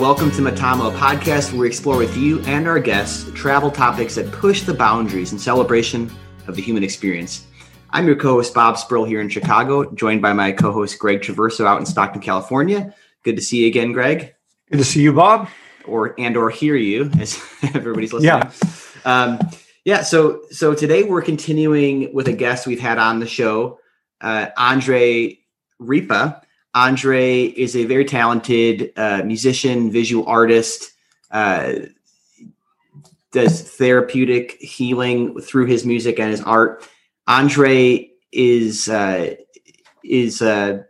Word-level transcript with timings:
Welcome 0.00 0.30
to 0.30 0.40
Metamo, 0.40 0.88
a 0.88 0.96
podcast 0.96 1.52
where 1.52 1.60
we 1.60 1.66
explore 1.66 1.98
with 1.98 2.16
you 2.16 2.40
and 2.44 2.66
our 2.66 2.80
guests 2.80 3.30
travel 3.34 3.70
topics 3.70 4.14
that 4.14 4.32
push 4.32 4.62
the 4.62 4.72
boundaries 4.72 5.32
in 5.32 5.38
celebration 5.38 6.10
of 6.46 6.56
the 6.56 6.62
human 6.62 6.82
experience. 6.82 7.46
I'm 7.90 8.06
your 8.06 8.16
co-host 8.16 8.54
Bob 8.54 8.76
Spurl 8.76 9.06
here 9.06 9.20
in 9.20 9.28
Chicago, 9.28 9.92
joined 9.92 10.22
by 10.22 10.32
my 10.32 10.52
co-host 10.52 10.98
Greg 10.98 11.20
Traverso 11.20 11.66
out 11.66 11.80
in 11.80 11.84
Stockton, 11.84 12.22
California. 12.22 12.94
Good 13.24 13.36
to 13.36 13.42
see 13.42 13.58
you 13.58 13.66
again, 13.66 13.92
Greg. 13.92 14.34
Good 14.70 14.78
to 14.78 14.84
see 14.84 15.02
you, 15.02 15.12
Bob. 15.12 15.50
Or 15.84 16.14
and 16.18 16.34
or 16.34 16.48
hear 16.48 16.76
you 16.76 17.10
as 17.20 17.38
everybody's 17.74 18.14
listening. 18.14 18.40
Yeah. 18.42 18.52
Um, 19.04 19.38
yeah. 19.84 20.00
So 20.00 20.44
so 20.50 20.74
today 20.74 21.02
we're 21.02 21.20
continuing 21.20 22.14
with 22.14 22.26
a 22.26 22.32
guest 22.32 22.66
we've 22.66 22.80
had 22.80 22.96
on 22.96 23.20
the 23.20 23.28
show, 23.28 23.78
uh, 24.22 24.46
Andre 24.56 25.38
Ripa. 25.78 26.40
Andre 26.74 27.44
is 27.44 27.74
a 27.74 27.84
very 27.84 28.04
talented 28.04 28.92
uh, 28.96 29.22
musician, 29.24 29.90
visual 29.90 30.26
artist, 30.26 30.92
uh, 31.30 31.74
does 33.32 33.62
therapeutic 33.62 34.52
healing 34.60 35.40
through 35.40 35.66
his 35.66 35.84
music 35.84 36.18
and 36.18 36.30
his 36.30 36.40
art. 36.42 36.88
Andre 37.26 38.10
is 38.32 38.88
uh, 38.88 39.34
is 40.04 40.42
uh, 40.42 40.82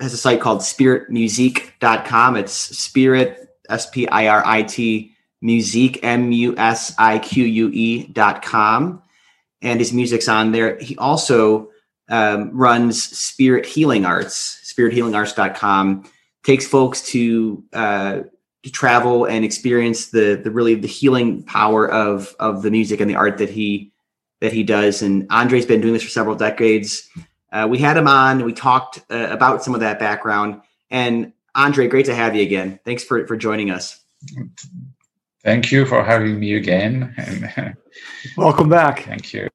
has 0.00 0.12
a 0.12 0.16
site 0.16 0.40
called 0.40 0.60
spiritmusique.com. 0.60 2.36
It's 2.36 2.52
spirit 2.52 3.48
S 3.68 3.88
P 3.90 4.08
I 4.08 4.28
R 4.28 4.42
I 4.44 4.62
T 4.62 5.12
musique 5.40 6.00
M 6.02 6.32
U 6.32 6.56
S 6.56 6.94
I 6.98 7.18
Q 7.18 7.44
U 7.44 7.70
E 7.72 8.06
dot 8.08 8.42
com, 8.42 9.02
and 9.60 9.80
his 9.80 9.92
music's 9.92 10.28
on 10.28 10.52
there. 10.52 10.78
He 10.78 10.96
also 10.96 11.70
um, 12.08 12.50
runs 12.52 13.02
Spirit 13.02 13.66
Healing 13.66 14.04
Arts, 14.04 14.58
spirithealingarts.com, 14.72 16.10
takes 16.44 16.66
folks 16.66 17.02
to, 17.02 17.64
uh, 17.72 18.20
to 18.62 18.70
travel 18.70 19.24
and 19.24 19.44
experience 19.44 20.10
the, 20.10 20.40
the 20.42 20.50
really 20.50 20.74
the 20.74 20.88
healing 20.88 21.42
power 21.42 21.90
of, 21.90 22.34
of 22.38 22.62
the 22.62 22.70
music 22.70 23.00
and 23.00 23.10
the 23.10 23.16
art 23.16 23.38
that 23.38 23.50
he, 23.50 23.92
that 24.40 24.52
he 24.52 24.62
does. 24.62 25.02
And 25.02 25.26
Andre's 25.30 25.66
been 25.66 25.80
doing 25.80 25.92
this 25.92 26.02
for 26.02 26.08
several 26.08 26.36
decades. 26.36 27.08
Uh, 27.52 27.66
we 27.70 27.78
had 27.78 27.96
him 27.96 28.08
on, 28.08 28.44
we 28.44 28.52
talked 28.52 29.00
uh, 29.10 29.28
about 29.30 29.62
some 29.62 29.74
of 29.74 29.80
that 29.80 29.98
background 29.98 30.60
and 30.90 31.32
Andre, 31.54 31.86
great 31.86 32.06
to 32.06 32.14
have 32.14 32.34
you 32.34 32.42
again. 32.42 32.78
Thanks 32.84 33.04
for, 33.04 33.26
for 33.26 33.36
joining 33.36 33.70
us. 33.70 34.00
Thank 35.42 35.72
you 35.72 35.84
for 35.84 36.02
having 36.02 36.38
me 36.38 36.54
again. 36.54 37.76
Welcome 38.36 38.68
back. 38.68 39.04
Thank 39.04 39.32
you. 39.32 39.48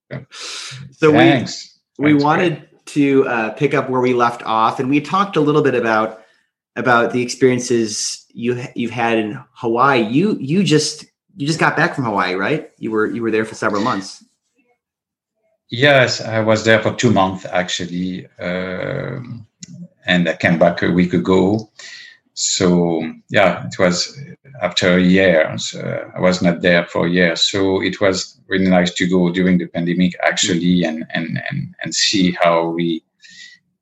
So 0.92 1.12
Thanks 1.12 1.78
we 1.98 2.14
wanted 2.14 2.58
great. 2.58 2.67
To 2.88 3.28
uh, 3.28 3.52
pick 3.52 3.74
up 3.74 3.90
where 3.90 4.02
we 4.02 4.14
left 4.14 4.44
off, 4.44 4.80
and 4.80 4.90
we 4.90 5.02
talked 5.02 5.36
a 5.36 5.42
little 5.42 5.62
bit 5.62 5.76
about 5.76 6.22
about 6.76 7.12
the 7.12 7.22
experiences 7.22 8.26
you 8.34 8.64
you've 8.76 8.92
had 8.92 9.18
in 9.18 9.40
Hawaii. 9.54 10.02
You 10.02 10.38
you 10.40 10.64
just 10.64 11.06
you 11.36 11.46
just 11.46 11.59
got 11.59 11.76
back 11.76 11.96
from 11.96 12.06
Hawaii, 12.06 12.36
right? 12.36 12.72
You 12.78 12.92
were 12.92 13.08
you 13.08 13.22
were 13.22 13.31
there 13.31 13.46
for 13.46 13.56
several 13.56 13.81
months. 13.81 14.24
Yes, 15.70 16.22
I 16.22 16.40
was 16.40 16.64
there 16.64 16.81
for 16.81 16.94
two 16.94 17.12
months 17.12 17.46
actually, 17.46 18.28
um, 18.40 19.46
and 20.06 20.30
I 20.30 20.36
came 20.36 20.58
back 20.58 20.81
a 20.81 20.92
week 20.92 21.14
ago. 21.14 21.70
So 22.40 23.02
yeah, 23.30 23.66
it 23.66 23.80
was 23.80 24.16
after 24.62 24.96
a 24.96 25.02
year. 25.02 25.58
So 25.58 26.12
I 26.16 26.20
was 26.20 26.40
not 26.40 26.62
there 26.62 26.86
for 26.86 27.08
a 27.08 27.09
year, 27.09 27.36
so 27.36 27.81
it 27.81 28.00
was 28.00 28.40
really 28.48 28.70
nice 28.70 28.94
to 28.94 29.08
go 29.08 29.31
during 29.31 29.58
the 29.58 29.66
pandemic 29.66 30.14
actually, 30.24 30.84
and 30.84 31.03
and 31.09 31.42
and 31.50 31.74
and 31.81 31.96
see 31.96 32.34
how 32.40 32.70
we 32.70 33.03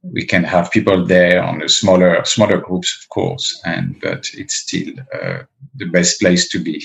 we 0.04 0.26
can 0.26 0.46
have 0.46 0.72
people 0.72 1.06
there 1.06 1.44
on 1.44 1.62
a 1.62 1.68
smaller 1.68 2.24
smaller 2.24 2.58
groups, 2.58 2.98
of 3.02 3.10
course, 3.10 3.62
and 3.66 4.00
but 4.00 4.30
it's 4.34 4.56
still 4.56 4.94
uh, 5.14 5.40
the 5.76 5.88
best 5.92 6.22
place 6.22 6.48
to 6.48 6.58
be. 6.58 6.82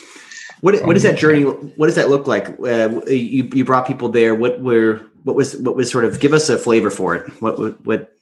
what 0.60 0.84
what 0.84 0.98
is 0.98 1.02
that 1.04 1.16
journey? 1.16 1.44
What 1.44 1.86
does 1.86 1.96
that 1.96 2.10
look 2.10 2.26
like? 2.26 2.48
Uh, 2.60 3.00
you 3.06 3.48
you 3.54 3.64
brought 3.64 3.86
people 3.86 4.10
there. 4.10 4.34
What 4.34 4.60
were 4.60 5.00
what 5.24 5.34
was 5.34 5.56
what 5.56 5.76
was 5.76 5.90
sort 5.90 6.04
of 6.04 6.20
give 6.20 6.34
us 6.34 6.50
a 6.50 6.58
flavor 6.58 6.90
for 6.90 7.14
it? 7.14 7.30
What 7.40 7.58
what 7.58 7.86
what, 7.86 8.12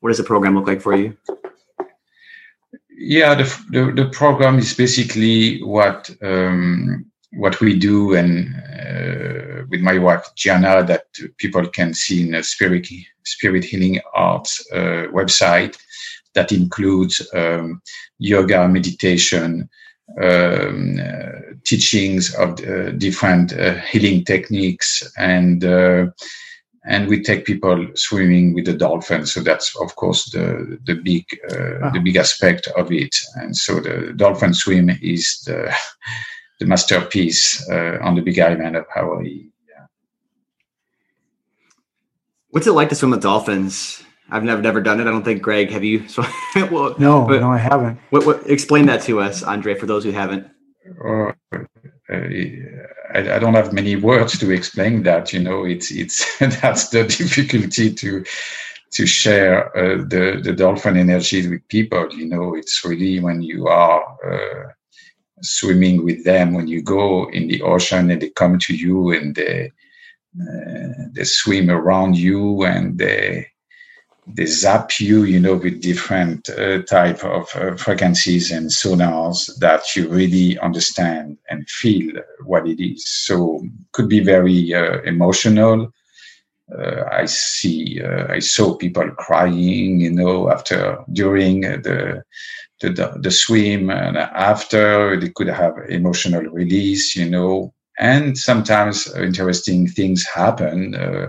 what 0.00 0.08
does 0.08 0.16
the 0.16 0.24
program 0.24 0.54
look 0.54 0.66
like 0.66 0.80
for 0.80 0.96
you? 0.96 1.14
Yeah, 2.98 3.34
the, 3.34 3.44
the, 3.70 3.92
the 3.92 4.10
program 4.10 4.58
is 4.58 4.74
basically 4.74 5.62
what 5.62 6.10
um, 6.22 7.06
what 7.32 7.60
we 7.60 7.78
do, 7.78 8.14
and 8.14 8.54
uh, 8.56 9.64
with 9.68 9.80
my 9.80 9.98
wife 9.98 10.26
Gianna, 10.34 10.82
that 10.84 11.04
people 11.36 11.66
can 11.68 11.94
see 11.94 12.26
in 12.26 12.34
a 12.34 12.42
spirit 12.42 12.88
spirit 13.24 13.64
healing 13.64 14.00
arts 14.14 14.66
uh, 14.72 15.06
website 15.12 15.76
that 16.34 16.50
includes 16.52 17.26
um, 17.34 17.80
yoga, 18.18 18.66
meditation, 18.68 19.68
um, 20.20 21.00
uh, 21.00 21.54
teachings 21.64 22.34
of 22.34 22.60
uh, 22.60 22.90
different 22.92 23.52
uh, 23.52 23.74
healing 23.74 24.24
techniques, 24.24 25.08
and 25.16 25.64
uh, 25.64 26.06
and 26.88 27.06
we 27.06 27.22
take 27.22 27.44
people 27.44 27.86
swimming 27.94 28.54
with 28.54 28.64
the 28.64 28.72
dolphin. 28.72 29.26
So 29.26 29.40
that's 29.40 29.76
of 29.76 29.94
course 29.96 30.30
the 30.30 30.78
the 30.86 30.94
big 30.94 31.24
uh, 31.50 31.78
wow. 31.80 31.90
the 31.90 32.00
big 32.00 32.16
aspect 32.16 32.66
of 32.76 32.90
it. 32.90 33.14
And 33.36 33.56
so 33.56 33.78
the 33.80 34.12
dolphin 34.16 34.54
swim 34.54 34.90
is 35.02 35.42
the 35.46 35.72
the 36.58 36.66
masterpiece 36.66 37.68
uh, 37.70 37.98
on 38.02 38.14
the 38.14 38.22
big 38.22 38.38
island 38.40 38.74
of 38.74 38.86
Hawaii. 38.92 39.50
Yeah. 39.68 39.86
What's 42.50 42.66
it 42.66 42.72
like 42.72 42.88
to 42.88 42.94
swim 42.94 43.10
with 43.10 43.22
dolphins? 43.22 44.02
I've 44.30 44.44
never 44.44 44.62
never 44.62 44.80
done 44.80 44.98
it. 45.00 45.06
I 45.06 45.10
don't 45.10 45.24
think 45.24 45.42
Greg. 45.42 45.70
Have 45.70 45.84
you? 45.84 46.04
So, 46.08 46.22
well, 46.70 46.94
no, 46.98 47.26
but, 47.26 47.40
no, 47.40 47.52
I 47.52 47.58
haven't. 47.58 47.98
What, 48.10 48.26
what, 48.26 48.46
explain 48.50 48.86
that 48.86 49.02
to 49.02 49.20
us, 49.20 49.42
Andre, 49.42 49.74
for 49.74 49.86
those 49.86 50.04
who 50.04 50.10
haven't. 50.10 50.48
Uh, 51.04 51.32
I, 52.10 53.34
I, 53.34 53.38
don't 53.38 53.54
have 53.54 53.72
many 53.72 53.96
words 53.96 54.38
to 54.38 54.50
explain 54.50 55.02
that. 55.02 55.32
You 55.32 55.40
know, 55.40 55.64
it's 55.64 55.90
it's 55.90 56.38
that's 56.60 56.88
the 56.88 57.04
difficulty 57.04 57.92
to 57.94 58.24
to 58.92 59.06
share 59.06 59.76
uh, 59.76 59.98
the 59.98 60.40
the 60.42 60.52
dolphin 60.52 60.96
energy 60.96 61.46
with 61.48 61.68
people. 61.68 62.08
You 62.12 62.26
know, 62.26 62.54
it's 62.54 62.84
really 62.84 63.20
when 63.20 63.42
you 63.42 63.66
are 63.66 64.02
uh, 64.24 64.72
swimming 65.42 66.04
with 66.04 66.24
them, 66.24 66.54
when 66.54 66.66
you 66.66 66.82
go 66.82 67.28
in 67.30 67.48
the 67.48 67.62
ocean 67.62 68.10
and 68.10 68.22
they 68.22 68.30
come 68.30 68.58
to 68.58 68.74
you 68.74 69.12
and 69.12 69.34
they 69.34 69.70
uh, 70.40 71.04
they 71.12 71.24
swim 71.24 71.70
around 71.70 72.16
you 72.16 72.64
and 72.64 72.98
they 72.98 73.46
they 74.34 74.46
zap 74.46 74.98
you, 75.00 75.24
you 75.24 75.40
know, 75.40 75.56
with 75.56 75.80
different 75.82 76.48
uh, 76.50 76.82
type 76.82 77.24
of 77.24 77.48
uh, 77.56 77.76
frequencies 77.76 78.50
and 78.50 78.70
sonars 78.70 79.50
that 79.58 79.96
you 79.96 80.08
really 80.08 80.58
understand 80.58 81.38
and 81.50 81.68
feel 81.68 82.12
what 82.44 82.66
it 82.66 82.82
is. 82.82 83.08
So 83.08 83.64
could 83.92 84.08
be 84.08 84.20
very 84.20 84.74
uh, 84.74 85.00
emotional. 85.02 85.92
Uh, 86.78 87.04
I 87.10 87.24
see, 87.24 88.00
uh, 88.02 88.26
I 88.30 88.40
saw 88.40 88.76
people 88.76 89.10
crying, 89.12 90.00
you 90.00 90.10
know, 90.12 90.50
after 90.50 90.98
during 91.12 91.62
the 91.62 92.22
the, 92.80 93.18
the 93.20 93.30
swim 93.30 93.90
and 93.90 94.16
after 94.16 95.18
they 95.18 95.30
could 95.30 95.48
have 95.48 95.74
emotional 95.88 96.42
release, 96.42 97.16
you 97.16 97.28
know, 97.28 97.74
and 97.98 98.38
sometimes 98.38 99.12
interesting 99.16 99.88
things 99.88 100.24
happen 100.26 100.94
uh, 100.94 101.28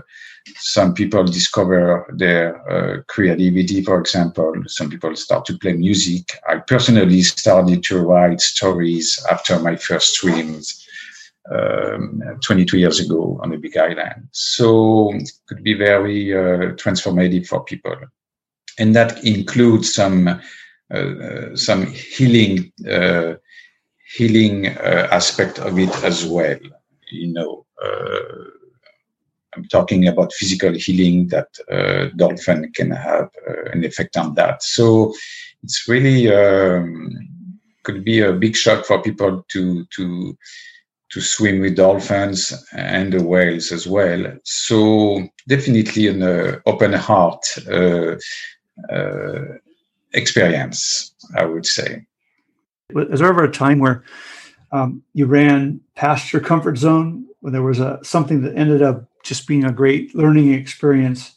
some 0.56 0.94
people 0.94 1.24
discover 1.24 2.06
their 2.16 2.56
uh, 2.70 3.02
creativity, 3.08 3.82
for 3.82 3.98
example. 3.98 4.52
Some 4.66 4.90
people 4.90 5.14
start 5.16 5.44
to 5.46 5.58
play 5.58 5.72
music. 5.72 6.38
I 6.48 6.56
personally 6.58 7.22
started 7.22 7.82
to 7.84 7.98
write 8.00 8.40
stories 8.40 9.24
after 9.30 9.58
my 9.58 9.76
first 9.76 10.14
swims 10.14 10.86
um, 11.50 12.22
22 12.42 12.78
years 12.78 13.00
ago 13.00 13.38
on 13.42 13.52
a 13.52 13.58
big 13.58 13.76
island. 13.76 14.28
So 14.32 15.12
it 15.14 15.30
could 15.48 15.62
be 15.62 15.74
very 15.74 16.34
uh, 16.34 16.74
transformative 16.74 17.46
for 17.46 17.64
people. 17.64 17.96
And 18.78 18.94
that 18.94 19.24
includes 19.24 19.92
some 19.92 20.28
uh, 20.92 20.96
uh 20.96 21.54
some 21.54 21.86
healing 21.86 22.72
uh, 22.88 23.34
healing 24.16 24.66
uh, 24.66 25.08
aspect 25.10 25.58
of 25.58 25.78
it 25.78 25.94
as 26.02 26.24
well. 26.24 26.58
You 27.10 27.32
know, 27.32 27.66
I'm 29.54 29.64
talking 29.64 30.06
about 30.06 30.32
physical 30.32 30.72
healing 30.72 31.28
that 31.28 31.48
uh, 31.70 32.14
dolphin 32.16 32.70
can 32.72 32.90
have 32.90 33.30
uh, 33.48 33.70
an 33.72 33.84
effect 33.84 34.16
on 34.16 34.34
that. 34.34 34.62
So 34.62 35.12
it's 35.62 35.88
really 35.88 36.32
um, 36.32 37.10
could 37.82 38.04
be 38.04 38.20
a 38.20 38.32
big 38.32 38.56
shock 38.56 38.84
for 38.84 39.02
people 39.02 39.44
to 39.48 39.84
to 39.96 40.36
to 41.10 41.20
swim 41.20 41.60
with 41.60 41.76
dolphins 41.76 42.52
and 42.72 43.12
the 43.12 43.22
whales 43.22 43.72
as 43.72 43.86
well. 43.86 44.32
So 44.44 45.26
definitely 45.48 46.06
an 46.06 46.22
uh, 46.22 46.60
open 46.66 46.92
heart 46.92 47.44
uh, 47.68 48.14
uh, 48.92 49.42
experience, 50.12 51.12
I 51.36 51.44
would 51.46 51.66
say. 51.66 52.06
Was 52.92 53.18
there 53.18 53.28
ever 53.28 53.44
a 53.44 53.50
time 53.50 53.80
where 53.80 54.04
um, 54.70 55.02
you 55.12 55.26
ran 55.26 55.80
past 55.96 56.32
your 56.32 56.42
comfort 56.42 56.78
zone 56.78 57.26
when 57.40 57.52
there 57.52 57.62
was 57.62 57.80
a 57.80 57.98
something 58.02 58.42
that 58.42 58.56
ended 58.56 58.82
up 58.82 59.09
just 59.22 59.46
being 59.46 59.64
a 59.64 59.72
great 59.72 60.14
learning 60.14 60.52
experience 60.52 61.36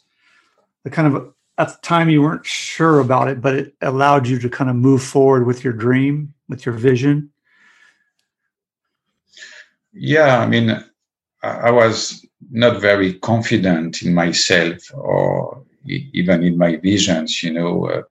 that 0.84 0.92
kind 0.92 1.14
of 1.14 1.34
at 1.58 1.68
the 1.68 1.78
time 1.82 2.08
you 2.08 2.22
weren't 2.22 2.46
sure 2.46 3.00
about 3.00 3.28
it, 3.28 3.40
but 3.40 3.54
it 3.54 3.74
allowed 3.80 4.26
you 4.26 4.38
to 4.38 4.48
kind 4.48 4.68
of 4.68 4.76
move 4.76 5.02
forward 5.02 5.46
with 5.46 5.62
your 5.62 5.72
dream, 5.72 6.34
with 6.48 6.66
your 6.66 6.74
vision. 6.74 7.30
Yeah, 9.92 10.40
I 10.40 10.46
mean, 10.46 10.84
I 11.42 11.70
was 11.70 12.26
not 12.50 12.80
very 12.80 13.14
confident 13.14 14.02
in 14.02 14.14
myself 14.14 14.78
or 14.94 15.62
even 15.86 16.42
in 16.42 16.58
my 16.58 16.76
visions, 16.76 17.42
you 17.42 17.52
know. 17.52 17.86
Uh, 17.86 18.02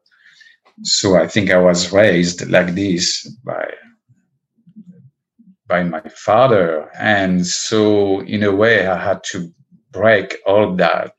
so 0.83 1.15
I 1.15 1.27
think 1.27 1.51
I 1.51 1.57
was 1.57 1.91
raised 1.91 2.49
like 2.49 2.75
this 2.75 3.27
by 3.43 3.73
by 5.67 5.83
my 5.83 6.01
father, 6.09 6.89
and 6.99 7.45
so 7.47 8.21
in 8.21 8.43
a 8.43 8.51
way 8.51 8.85
I 8.85 8.97
had 9.03 9.23
to 9.31 9.51
break 9.93 10.37
all 10.45 10.75
that 10.75 11.15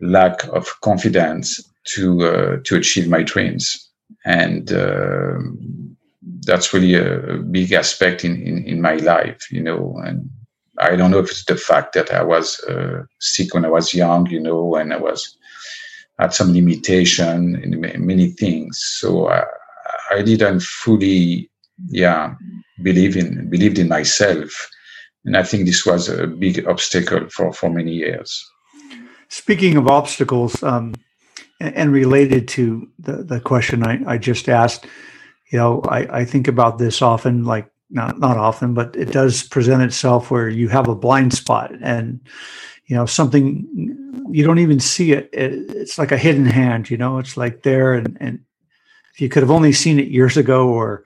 lack 0.00 0.44
of 0.48 0.80
confidence 0.80 1.62
to 1.94 2.24
uh, 2.24 2.56
to 2.64 2.76
achieve 2.76 3.08
my 3.08 3.22
dreams, 3.22 3.90
and 4.24 4.72
uh, 4.72 5.38
that's 6.46 6.72
really 6.72 6.94
a 6.94 7.38
big 7.50 7.72
aspect 7.72 8.24
in, 8.24 8.40
in 8.42 8.64
in 8.64 8.80
my 8.80 8.96
life, 8.96 9.50
you 9.50 9.62
know, 9.62 10.00
and 10.04 10.30
I 10.78 10.96
don't 10.96 11.10
know 11.10 11.20
if 11.20 11.30
it's 11.30 11.44
the 11.44 11.56
fact 11.56 11.94
that 11.94 12.12
I 12.12 12.22
was 12.22 12.60
uh, 12.64 13.04
sick 13.20 13.54
when 13.54 13.64
I 13.64 13.70
was 13.70 13.94
young, 13.94 14.28
you 14.30 14.40
know, 14.40 14.76
and 14.76 14.92
I 14.92 14.98
was 14.98 15.36
had 16.18 16.32
some 16.32 16.52
limitation 16.52 17.56
in 17.62 18.06
many 18.06 18.28
things. 18.28 18.78
So 18.98 19.28
I, 19.28 19.44
I 20.10 20.22
didn't 20.22 20.62
fully, 20.62 21.50
yeah, 21.88 22.34
believe 22.82 23.16
in 23.16 23.48
believed 23.50 23.78
in 23.78 23.88
myself, 23.88 24.70
and 25.26 25.36
I 25.36 25.42
think 25.42 25.66
this 25.66 25.84
was 25.84 26.08
a 26.08 26.26
big 26.26 26.66
obstacle 26.66 27.28
for 27.28 27.52
for 27.52 27.68
many 27.68 27.92
years. 27.92 28.48
Speaking 29.28 29.76
of 29.76 29.88
obstacles, 29.88 30.62
um, 30.62 30.94
and 31.60 31.92
related 31.92 32.48
to 32.48 32.88
the 33.00 33.24
the 33.24 33.40
question 33.40 33.82
I, 33.82 34.00
I 34.06 34.18
just 34.18 34.48
asked, 34.48 34.86
you 35.50 35.58
know, 35.58 35.82
I, 35.82 36.20
I 36.20 36.24
think 36.24 36.48
about 36.48 36.78
this 36.78 37.02
often, 37.02 37.44
like 37.44 37.68
not 37.90 38.18
not 38.20 38.36
often, 38.36 38.72
but 38.72 38.94
it 38.96 39.12
does 39.12 39.42
present 39.42 39.82
itself 39.82 40.30
where 40.30 40.48
you 40.48 40.68
have 40.68 40.88
a 40.88 40.94
blind 40.94 41.34
spot 41.34 41.72
and 41.82 42.20
you 42.86 42.94
know 42.94 43.06
something 43.06 43.66
you 44.30 44.44
don't 44.44 44.60
even 44.60 44.80
see 44.80 45.12
it. 45.12 45.28
it 45.32 45.52
it's 45.74 45.98
like 45.98 46.12
a 46.12 46.18
hidden 46.18 46.46
hand, 46.46 46.88
you 46.88 46.96
know. 46.96 47.18
It's 47.18 47.36
like 47.36 47.62
there, 47.62 47.94
and 47.94 48.16
and 48.20 48.40
if 49.12 49.20
you 49.20 49.28
could 49.28 49.42
have 49.42 49.50
only 49.50 49.72
seen 49.72 49.98
it 49.98 50.08
years 50.08 50.36
ago, 50.36 50.68
or 50.68 51.04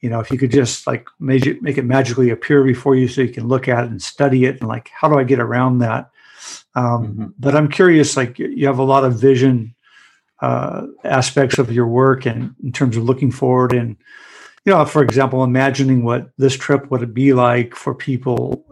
you 0.00 0.10
know, 0.10 0.20
if 0.20 0.30
you 0.30 0.38
could 0.38 0.50
just 0.50 0.86
like 0.86 1.08
make 1.18 1.46
it, 1.46 1.62
make 1.62 1.78
it 1.78 1.84
magically 1.84 2.30
appear 2.30 2.62
before 2.62 2.94
you 2.94 3.08
so 3.08 3.22
you 3.22 3.32
can 3.32 3.48
look 3.48 3.68
at 3.68 3.84
it 3.84 3.90
and 3.90 4.00
study 4.00 4.44
it, 4.44 4.60
and 4.60 4.68
like, 4.68 4.90
how 4.94 5.08
do 5.08 5.18
I 5.18 5.24
get 5.24 5.40
around 5.40 5.78
that? 5.78 6.10
Um, 6.74 6.84
mm-hmm. 6.84 7.26
But 7.38 7.56
I'm 7.56 7.68
curious, 7.68 8.16
like 8.16 8.38
you 8.38 8.66
have 8.66 8.78
a 8.78 8.84
lot 8.84 9.04
of 9.04 9.18
vision 9.18 9.74
uh, 10.40 10.86
aspects 11.04 11.58
of 11.58 11.72
your 11.72 11.86
work, 11.86 12.26
and 12.26 12.54
in 12.62 12.72
terms 12.72 12.96
of 12.96 13.04
looking 13.04 13.30
forward 13.30 13.72
and 13.72 13.96
you 14.66 14.72
know, 14.72 14.84
for 14.84 15.00
example, 15.00 15.44
imagining 15.44 16.02
what 16.02 16.30
this 16.38 16.56
trip 16.56 16.90
would 16.90 17.14
be 17.14 17.32
like 17.32 17.76
for 17.76 17.94
people 17.94 18.66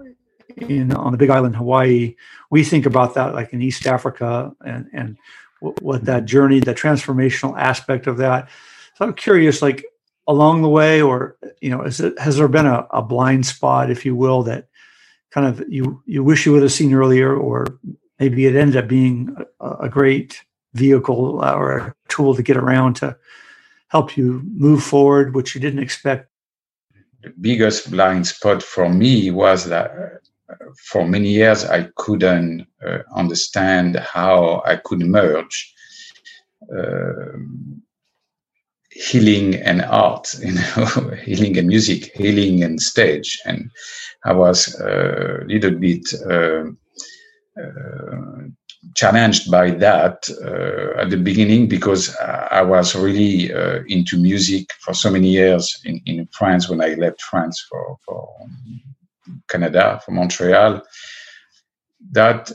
in 0.57 0.93
on 0.93 1.13
the 1.13 1.19
Big 1.19 1.31
Island, 1.31 1.55
Hawaii. 1.55 2.17
We 2.51 2.65
think 2.65 2.85
about 2.85 3.15
that 3.15 3.33
like 3.33 3.53
in 3.53 3.63
East 3.63 3.87
Africa 3.87 4.53
and 4.65 4.89
and 4.93 5.17
what 5.61 6.05
that 6.05 6.25
journey, 6.25 6.61
the 6.61 6.75
transformational 6.75 7.59
aspect 7.59 8.07
of 8.09 8.19
that. 8.19 8.49
So 8.97 9.05
I'm 9.05 9.15
curious, 9.15 9.63
like 9.63 9.85
along 10.27 10.63
the 10.63 10.69
way, 10.69 11.03
or 11.03 11.37
you 11.61 11.71
know, 11.71 11.83
it 11.83 12.19
has 12.19 12.37
there 12.37 12.49
been 12.49 12.67
a, 12.67 12.87
a 12.91 13.03
blind 13.03 13.47
spot, 13.47 13.91
if 13.91 14.05
you 14.05 14.15
will, 14.15 14.43
that 14.45 14.69
kind 15.31 15.47
of 15.47 15.65
you 15.69 16.03
you 16.07 16.23
wish 16.25 16.47
you 16.47 16.53
would 16.53 16.63
have 16.63 16.73
seen 16.73 16.95
earlier, 16.95 17.35
or 17.37 17.67
maybe 18.19 18.47
it 18.47 18.57
ended 18.57 18.77
up 18.77 18.89
being 18.89 19.37
a, 19.61 19.71
a 19.87 19.89
great 19.89 20.43
vehicle 20.75 21.41
or 21.43 21.79
a 21.79 21.95
tool 22.09 22.35
to 22.35 22.43
get 22.43 22.57
around 22.57 22.95
to 22.95 23.17
help 23.89 24.17
you 24.17 24.43
move 24.45 24.83
forward, 24.83 25.35
which 25.35 25.55
you 25.55 25.61
didn't 25.61 25.83
expect? 25.83 26.29
The 27.23 27.33
biggest 27.41 27.91
blind 27.91 28.27
spot 28.27 28.63
for 28.63 28.89
me 28.89 29.31
was 29.31 29.67
that 29.67 29.91
uh, 30.51 30.55
for 30.91 31.07
many 31.07 31.29
years 31.29 31.65
I 31.65 31.89
couldn't 31.97 32.67
uh, 32.85 32.99
understand 33.15 33.97
how 33.97 34.63
I 34.67 34.77
could 34.77 35.01
merge 35.01 35.75
uh, 36.77 37.39
healing 38.95 39.57
and 39.57 39.83
art, 39.83 40.35
you 40.41 40.53
know, 40.53 40.87
healing 41.25 41.59
and 41.59 41.69
music, 41.69 42.17
healing 42.17 42.63
and 42.63 42.81
stage, 42.81 43.39
and 43.45 43.71
I 44.25 44.33
was 44.33 44.75
a 44.81 45.45
little 45.47 45.73
bit. 45.79 46.07
Uh, 46.29 46.65
uh 47.61 48.49
challenged 48.95 49.51
by 49.51 49.71
that 49.71 50.29
uh, 50.43 51.01
at 51.01 51.11
the 51.11 51.17
beginning 51.17 51.69
because 51.69 52.15
I 52.17 52.63
was 52.63 52.95
really 52.95 53.53
uh, 53.53 53.81
into 53.89 54.17
music 54.19 54.71
for 54.81 54.95
so 54.95 55.11
many 55.11 55.29
years 55.29 55.81
in, 55.85 56.01
in 56.07 56.29
France 56.33 56.69
when 56.69 56.81
I 56.81 56.95
left 56.95 57.23
France 57.23 57.65
for, 57.69 57.97
for 58.05 58.29
Canada, 59.49 60.01
for 60.05 60.13
Montreal, 60.13 60.83
that 62.13 62.53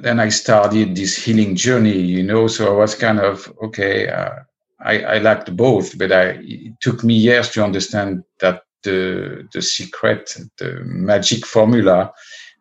then 0.00 0.20
I 0.20 0.28
started 0.28 0.94
this 0.94 1.16
healing 1.16 1.56
journey, 1.56 1.98
you 1.98 2.22
know, 2.22 2.46
so 2.46 2.74
I 2.74 2.76
was 2.76 2.94
kind 2.94 3.18
of, 3.20 3.52
okay, 3.62 4.08
uh, 4.08 4.40
I, 4.82 5.02
I 5.02 5.18
liked 5.18 5.54
both, 5.56 5.96
but 5.98 6.12
I, 6.12 6.38
it 6.40 6.80
took 6.80 7.04
me 7.04 7.14
years 7.14 7.50
to 7.50 7.64
understand 7.64 8.24
that 8.40 8.62
the, 8.82 9.46
the 9.52 9.60
secret, 9.60 10.34
the 10.58 10.80
magic 10.84 11.44
formula 11.44 12.12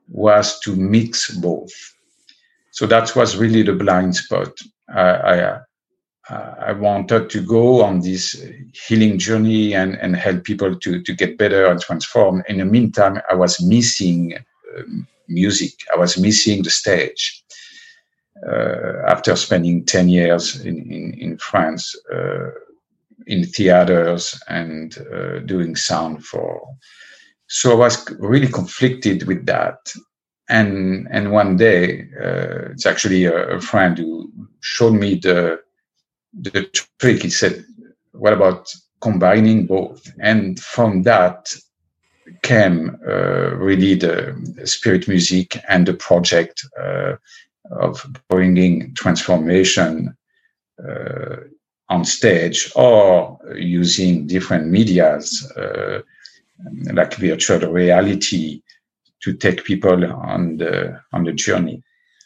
was 0.07 0.59
to 0.61 0.75
mix 0.75 1.29
both 1.31 1.71
so 2.79 2.85
that 2.85 3.13
was 3.13 3.35
really 3.35 3.61
the 3.63 3.73
blind 3.73 4.15
spot. 4.15 4.57
I, 4.87 5.01
I, 5.01 5.41
uh, 5.41 6.55
I 6.59 6.71
wanted 6.71 7.29
to 7.29 7.41
go 7.41 7.83
on 7.83 7.99
this 7.99 8.41
healing 8.87 9.17
journey 9.17 9.73
and, 9.73 9.95
and 9.95 10.15
help 10.15 10.45
people 10.45 10.79
to, 10.79 11.01
to 11.01 11.13
get 11.13 11.37
better 11.37 11.65
and 11.65 11.81
transform. 11.81 12.41
In 12.47 12.59
the 12.59 12.65
meantime, 12.65 13.19
I 13.29 13.35
was 13.35 13.61
missing 13.61 14.37
um, 14.77 15.05
music. 15.27 15.73
I 15.93 15.97
was 15.97 16.17
missing 16.17 16.63
the 16.63 16.69
stage. 16.69 17.43
Uh, 18.47 19.03
after 19.07 19.35
spending 19.35 19.85
10 19.85 20.07
years 20.07 20.61
in, 20.61 20.89
in, 20.91 21.13
in 21.15 21.37
France, 21.37 21.95
uh, 22.13 22.49
in 23.27 23.43
theaters 23.43 24.39
and 24.47 24.97
uh, 25.13 25.39
doing 25.39 25.75
sound 25.75 26.25
for. 26.25 26.75
So 27.47 27.73
I 27.73 27.75
was 27.75 28.09
really 28.17 28.47
conflicted 28.47 29.27
with 29.27 29.45
that 29.45 29.77
and 30.49 31.07
and 31.11 31.31
one 31.31 31.57
day 31.57 32.07
it's 32.71 32.85
actually 32.85 33.25
a, 33.25 33.57
a, 33.57 33.61
friend 33.61 33.97
who 33.97 34.31
showed 34.61 34.93
me 34.93 35.15
the 35.15 35.59
the 36.33 36.63
trick 36.99 37.21
he 37.21 37.29
said 37.29 37.63
what 38.13 38.33
about 38.33 38.67
combining 39.01 39.65
both 39.67 40.11
and 40.19 40.59
from 40.59 41.03
that 41.03 41.53
came 42.41 42.97
uh, 43.07 43.55
really 43.55 43.95
the 43.95 44.35
Spirit 44.65 45.07
Musique 45.07 45.57
and 45.67 45.87
the 45.87 45.93
project 45.93 46.65
uh, 46.81 47.13
of 47.71 48.05
bringing 48.29 48.93
transformation 48.95 50.15
uh, 50.87 51.35
on 51.89 52.05
stage 52.05 52.71
or 52.75 53.39
using 53.55 54.27
different 54.27 54.67
medias 54.67 55.51
uh, 55.57 56.01
like 56.93 57.15
virtual 57.15 57.71
reality 57.71 58.61
to 59.21 59.33
take 59.33 59.63
people 59.63 60.05
on 60.05 60.57
the 60.57 60.99
on 61.13 61.23
the 61.23 61.33
journey. 61.33 61.83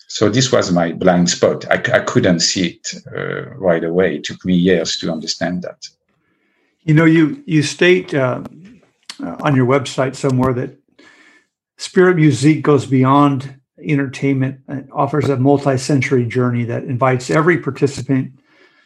So 0.08 0.30
this 0.30 0.52
was 0.52 0.72
my 0.72 0.92
blind 0.92 1.30
spot. 1.30 1.66
I, 1.72 1.78
I 1.98 2.00
couldn't 2.02 2.42
see 2.42 2.68
it 2.68 2.88
uh, 3.16 3.50
right 3.56 3.84
away. 3.84 4.18
It 4.18 4.24
took 4.24 4.46
me 4.46 4.54
years 4.54 4.98
to 4.98 5.12
understand 5.12 5.64
that. 5.64 5.88
You 6.84 6.94
know, 6.94 7.06
you 7.06 7.42
you 7.48 7.64
state 7.64 8.14
uh, 8.14 8.44
on 9.20 9.56
your 9.56 9.66
website 9.66 10.16
somewhere 10.16 10.54
that 10.54 10.78
Spirit 11.78 12.18
Musique 12.18 12.62
goes 12.62 12.86
beyond 12.86 13.60
entertainment 13.84 14.60
offers 14.92 15.30
a 15.30 15.38
multi-sensory 15.38 16.25
journey 16.25 16.63
that 16.66 16.84
invites 16.84 17.30
every 17.30 17.58
participant 17.58 18.32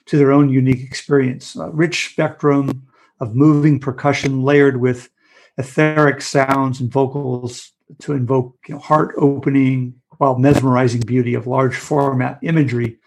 to 0.06 0.18
their 0.18 0.32
own 0.32 0.50
unique 0.50 0.82
experience. 0.82 1.56
A 1.56 1.70
rich 1.70 2.12
spectrum 2.12 2.88
of 3.20 3.36
moving 3.36 3.80
percussion 3.80 4.44
layered 4.44 4.78
with 4.78 5.10
etheric 5.58 6.22
sounds 6.22 6.80
and 6.80 6.92
vocals 6.92 7.72
to 8.00 8.14
invoke 8.14 8.56
you 8.68 8.76
know, 8.76 8.80
heart 8.80 9.16
opening 9.18 9.96
while 10.18 10.38
mesmerizing 10.38 11.02
beauty 11.02 11.34
of 11.34 11.48
large 11.48 11.76
format 11.76 12.40
imagery 12.42 12.98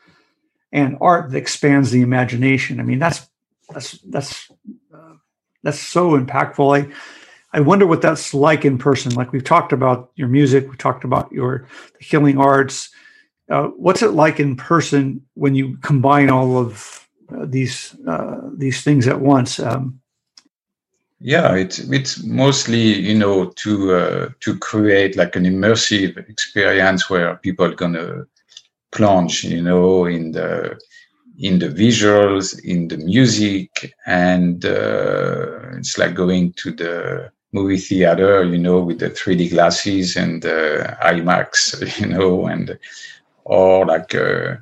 and 0.72 0.96
art 1.00 1.30
that 1.30 1.38
expands 1.38 1.90
the 1.90 2.00
imagination. 2.00 2.80
I 2.80 2.84
mean, 2.84 2.98
that's 2.98 3.26
that's 3.68 3.98
that's 4.02 4.50
uh, 4.94 5.14
that's 5.62 5.80
so 5.80 6.18
impactful. 6.18 6.84
I 6.84 6.92
I 7.52 7.60
wonder 7.60 7.86
what 7.86 8.02
that's 8.02 8.32
like 8.32 8.64
in 8.64 8.78
person. 8.78 9.14
Like 9.14 9.32
we've 9.32 9.44
talked 9.44 9.72
about 9.72 10.12
your 10.14 10.28
music, 10.28 10.70
we 10.70 10.76
talked 10.76 11.04
about 11.04 11.30
your 11.32 11.66
the 11.98 12.04
healing 12.04 12.38
arts. 12.38 12.90
Uh, 13.48 13.68
what's 13.76 14.02
it 14.02 14.12
like 14.12 14.38
in 14.38 14.54
person 14.56 15.20
when 15.34 15.54
you 15.56 15.76
combine 15.78 16.30
all 16.30 16.56
of 16.56 17.08
uh, 17.34 17.46
these 17.46 17.96
uh, 18.06 18.40
these 18.56 18.82
things 18.82 19.08
at 19.08 19.20
once? 19.20 19.58
Um, 19.58 20.00
yeah, 21.18 21.54
it's 21.54 21.80
it's 21.80 22.22
mostly 22.22 22.80
you 22.80 23.14
know 23.14 23.50
to 23.56 23.94
uh, 23.94 24.28
to 24.40 24.58
create 24.58 25.16
like 25.16 25.34
an 25.34 25.44
immersive 25.44 26.16
experience 26.28 27.10
where 27.10 27.36
people 27.36 27.66
are 27.66 27.74
gonna 27.74 28.24
plunge, 28.92 29.44
you 29.44 29.62
know, 29.62 30.06
in 30.06 30.32
the 30.32 30.78
in 31.38 31.58
the 31.58 31.68
visuals, 31.68 32.62
in 32.64 32.88
the 32.88 32.98
music, 32.98 33.94
and 34.06 34.64
uh, 34.64 35.76
it's 35.78 35.98
like 35.98 36.14
going 36.14 36.52
to 36.52 36.70
the 36.70 37.30
movie 37.52 37.78
theater, 37.78 38.44
you 38.44 38.58
know, 38.58 38.80
with 38.80 39.00
the 39.00 39.10
3D 39.10 39.50
glasses 39.50 40.16
and 40.16 40.44
uh, 40.44 40.94
IMAX, 41.02 41.98
you 42.00 42.06
know, 42.06 42.46
and 42.46 42.78
or 43.44 43.86
like 43.86 44.14
a, 44.14 44.52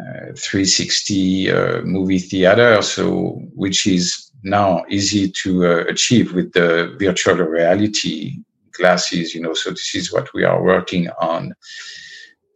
a 0.00 0.32
360 0.34 1.50
uh, 1.50 1.80
movie 1.82 2.18
theater. 2.18 2.82
So, 2.82 3.40
which 3.54 3.86
is 3.86 4.32
now 4.42 4.84
easy 4.88 5.30
to 5.42 5.66
uh, 5.66 5.84
achieve 5.88 6.32
with 6.32 6.52
the 6.52 6.96
virtual 6.98 7.36
reality 7.36 8.42
glasses, 8.72 9.34
you 9.34 9.40
know. 9.40 9.54
So 9.54 9.70
this 9.70 9.94
is 9.94 10.12
what 10.12 10.32
we 10.34 10.44
are 10.44 10.62
working 10.62 11.08
on. 11.20 11.54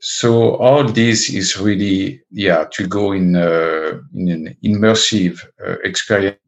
So 0.01 0.57
all 0.57 0.85
this 0.85 1.31
is 1.31 1.59
really, 1.59 2.23
yeah, 2.31 2.65
to 2.73 2.87
go 2.87 3.13
in, 3.13 3.37
uh, 3.37 4.01
in 4.15 4.29
an 4.31 4.57
immersive 4.65 5.45
uh, 5.67 5.77
experience 5.85 6.39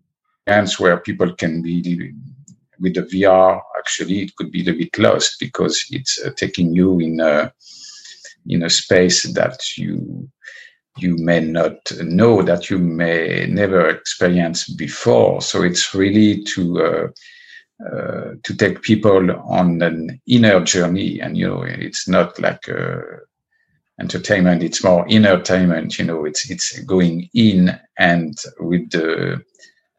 where 0.78 0.96
people 0.96 1.34
can 1.34 1.60
be 1.60 2.14
with 2.80 2.94
the 2.94 3.02
VR, 3.02 3.60
actually, 3.78 4.22
it 4.22 4.36
could 4.36 4.50
be 4.50 4.68
a 4.68 4.72
bit 4.72 4.98
lost 4.98 5.36
because 5.40 5.84
it's 5.90 6.22
uh, 6.22 6.30
taking 6.36 6.74
you 6.74 7.00
in 7.00 7.20
a, 7.20 7.52
in 8.46 8.62
a 8.62 8.70
space 8.70 9.32
that 9.34 9.58
you 9.76 10.28
you 10.98 11.16
may 11.16 11.40
not 11.40 11.90
know 12.02 12.42
that 12.42 12.68
you 12.68 12.78
may 12.78 13.46
never 13.46 13.88
experience 13.88 14.68
before. 14.68 15.40
So 15.40 15.62
it's 15.62 15.94
really 15.94 16.44
to 16.54 16.82
uh, 16.84 17.08
uh, 17.84 18.34
to 18.42 18.56
take 18.56 18.82
people 18.82 19.30
on 19.48 19.82
an 19.82 20.20
inner 20.26 20.60
journey, 20.60 21.20
and 21.20 21.36
you 21.36 21.48
know, 21.48 21.62
it's 21.62 22.06
not 22.06 22.38
like 22.38 22.68
uh, 22.68 23.00
entertainment; 24.00 24.62
it's 24.62 24.84
more 24.84 25.06
entertainment. 25.08 25.98
You 25.98 26.04
know, 26.04 26.24
it's 26.24 26.48
it's 26.50 26.78
going 26.80 27.28
in 27.34 27.78
and 27.98 28.36
with 28.60 28.90
the 28.90 29.42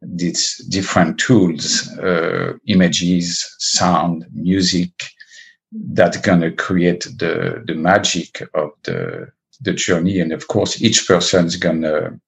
these 0.06 0.58
different 0.70 1.20
tools, 1.20 1.90
uh, 2.00 2.54
images, 2.68 3.56
sound, 3.60 4.26
music, 4.34 4.92
that 5.72 6.22
gonna 6.24 6.52
create 6.52 7.04
the 7.18 7.64
the 7.66 7.76
magic 7.76 8.42
of 8.54 8.72
the 8.84 9.32
the 9.62 9.74
journey. 9.74 10.20
And 10.20 10.32
of 10.32 10.48
course, 10.48 10.82
each 10.82 11.08
person's 11.08 11.56
gonna 11.56 12.20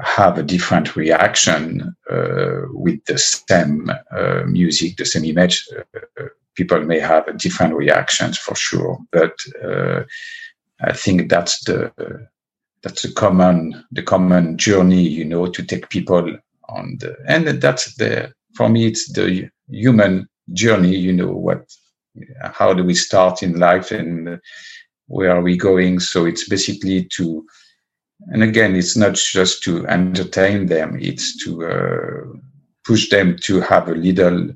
have 0.00 0.38
a 0.38 0.42
different 0.42 0.96
reaction 0.96 1.94
uh, 2.10 2.62
with 2.70 3.04
the 3.06 3.18
same 3.18 3.90
uh, 4.10 4.42
music, 4.46 4.96
the 4.96 5.04
same 5.04 5.24
image. 5.24 5.66
Uh, 5.96 6.24
people 6.54 6.80
may 6.84 6.98
have 6.98 7.36
different 7.38 7.74
reactions 7.74 8.38
for 8.38 8.54
sure, 8.54 8.98
but 9.12 9.34
uh, 9.64 10.02
I 10.80 10.92
think 10.92 11.28
that's 11.28 11.64
the 11.64 11.92
that's 12.82 13.04
a 13.04 13.12
common 13.12 13.84
the 13.92 14.02
common 14.02 14.56
journey 14.56 15.02
you 15.02 15.24
know 15.24 15.46
to 15.46 15.62
take 15.62 15.88
people 15.88 16.36
on 16.68 16.96
the 17.00 17.16
and 17.28 17.46
that's 17.60 17.94
the 17.96 18.32
for 18.56 18.68
me 18.68 18.86
it's 18.86 19.12
the 19.12 19.48
human 19.68 20.28
journey 20.52 20.94
you 20.94 21.12
know 21.12 21.32
what 21.32 21.64
how 22.42 22.74
do 22.74 22.84
we 22.84 22.94
start 22.94 23.42
in 23.42 23.58
life 23.58 23.90
and 23.90 24.40
where 25.06 25.30
are 25.30 25.42
we 25.42 25.56
going? 25.56 26.00
So 26.00 26.24
it's 26.24 26.48
basically 26.48 27.04
to 27.16 27.46
and 28.28 28.42
again 28.42 28.76
it's 28.76 28.96
not 28.96 29.14
just 29.14 29.62
to 29.64 29.84
entertain 29.88 30.66
them 30.66 30.96
it's 31.00 31.44
to 31.44 31.66
uh, 31.66 32.38
push 32.86 33.10
them 33.10 33.36
to 33.42 33.60
have 33.60 33.88
a 33.88 33.94
little 33.94 34.48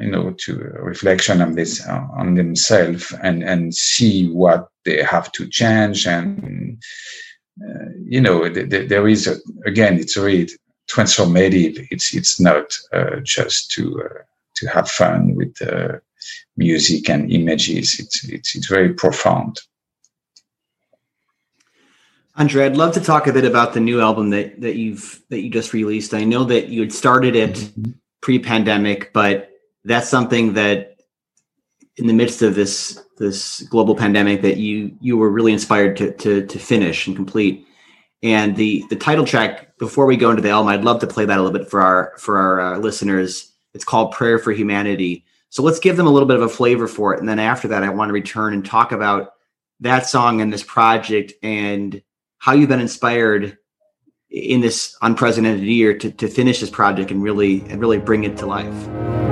you 0.00 0.10
know 0.10 0.34
to 0.44 0.56
reflection 0.92 1.40
on 1.40 1.54
this 1.54 1.86
on 1.88 2.34
themselves 2.34 3.12
and 3.22 3.42
and 3.42 3.74
see 3.74 4.28
what 4.28 4.68
they 4.84 5.02
have 5.02 5.32
to 5.32 5.48
change 5.48 6.06
and 6.06 6.82
uh, 7.62 7.90
you 8.04 8.20
know, 8.20 8.48
th- 8.52 8.68
th- 8.70 8.88
there 8.88 9.06
is 9.06 9.26
a, 9.26 9.36
again, 9.66 9.98
it's 9.98 10.16
really 10.16 10.48
transformative. 10.88 11.86
It's 11.90 12.14
it's 12.14 12.40
not 12.40 12.76
uh, 12.92 13.20
just 13.22 13.70
to 13.72 14.02
uh, 14.02 14.22
to 14.56 14.66
have 14.68 14.90
fun 14.90 15.34
with 15.34 15.60
uh, 15.62 15.98
music 16.56 17.08
and 17.08 17.30
images. 17.30 17.98
It's 17.98 18.24
it's 18.24 18.56
it's 18.56 18.66
very 18.66 18.92
profound. 18.92 19.60
Andre, 22.36 22.66
I'd 22.66 22.76
love 22.76 22.94
to 22.94 23.00
talk 23.00 23.28
a 23.28 23.32
bit 23.32 23.44
about 23.44 23.74
the 23.74 23.80
new 23.80 24.00
album 24.00 24.30
that 24.30 24.60
that 24.60 24.76
you've 24.76 25.22
that 25.30 25.40
you 25.40 25.50
just 25.50 25.72
released. 25.72 26.12
I 26.14 26.24
know 26.24 26.44
that 26.44 26.68
you 26.68 26.80
had 26.80 26.92
started 26.92 27.36
it 27.36 27.54
mm-hmm. 27.54 27.92
pre-pandemic, 28.20 29.12
but 29.12 29.50
that's 29.84 30.08
something 30.08 30.54
that 30.54 30.96
in 31.96 32.08
the 32.08 32.12
midst 32.12 32.42
of 32.42 32.56
this 32.56 33.00
this 33.18 33.60
global 33.62 33.94
pandemic 33.94 34.42
that 34.42 34.56
you 34.56 34.96
you 35.00 35.16
were 35.16 35.30
really 35.30 35.52
inspired 35.52 35.96
to 35.98 36.12
to 36.12 36.46
to 36.46 36.58
finish 36.58 37.06
and 37.06 37.16
complete. 37.16 37.66
And 38.22 38.56
the 38.56 38.84
the 38.90 38.96
title 38.96 39.24
track 39.24 39.76
before 39.78 40.06
we 40.06 40.16
go 40.16 40.30
into 40.30 40.42
the 40.42 40.50
album, 40.50 40.68
I'd 40.68 40.84
love 40.84 41.00
to 41.00 41.06
play 41.06 41.24
that 41.24 41.38
a 41.38 41.42
little 41.42 41.58
bit 41.58 41.70
for 41.70 41.80
our 41.80 42.14
for 42.18 42.38
our 42.38 42.60
uh, 42.60 42.78
listeners. 42.78 43.52
It's 43.74 43.84
called 43.84 44.12
Prayer 44.12 44.38
for 44.38 44.52
Humanity. 44.52 45.24
So 45.50 45.62
let's 45.62 45.78
give 45.78 45.96
them 45.96 46.06
a 46.06 46.10
little 46.10 46.28
bit 46.28 46.36
of 46.36 46.42
a 46.42 46.48
flavor 46.48 46.88
for 46.88 47.14
it, 47.14 47.20
and 47.20 47.28
then 47.28 47.38
after 47.38 47.68
that, 47.68 47.82
I 47.82 47.90
want 47.90 48.08
to 48.08 48.14
return 48.14 48.54
and 48.54 48.64
talk 48.64 48.92
about 48.92 49.34
that 49.80 50.06
song 50.06 50.40
and 50.40 50.52
this 50.52 50.62
project 50.62 51.32
and 51.42 52.02
how 52.38 52.52
you've 52.52 52.68
been 52.68 52.80
inspired 52.80 53.58
in 54.30 54.60
this 54.60 54.96
unprecedented 55.02 55.62
year 55.62 55.96
to, 55.96 56.10
to 56.10 56.28
finish 56.28 56.60
this 56.60 56.70
project 56.70 57.10
and 57.10 57.22
really 57.22 57.60
and 57.68 57.80
really 57.80 57.98
bring 57.98 58.24
it 58.24 58.36
to 58.38 58.46
life. 58.46 59.23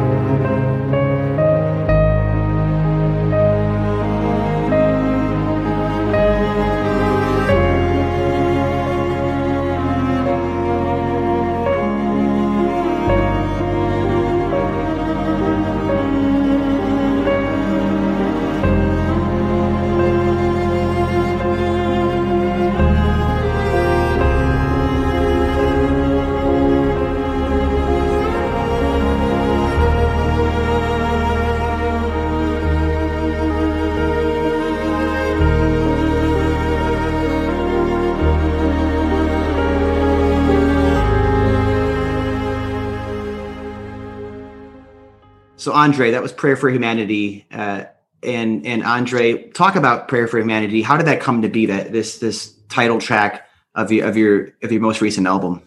So 45.63 45.73
Andre, 45.73 46.11
that 46.11 46.21
was 46.21 46.33
Prayer 46.33 46.57
for 46.57 46.69
Humanity. 46.71 47.47
Uh, 47.53 47.85
and 48.25 48.67
and 48.67 48.83
Andre, 48.83 49.49
talk 49.51 49.77
about 49.77 50.09
Prayer 50.09 50.27
for 50.27 50.41
Humanity. 50.41 50.83
How 50.83 50.97
did 50.97 51.07
that 51.07 51.21
come 51.21 51.41
to 51.43 51.49
be? 51.49 51.67
That 51.67 51.93
this 51.93 52.19
this 52.19 52.53
title 52.69 52.99
track 52.99 53.47
of 53.77 53.93
your 53.93 54.09
of 54.09 54.17
your 54.17 54.49
of 54.65 54.73
your 54.73 54.81
most 54.81 55.01
recent 55.01 55.29
album. 55.29 55.63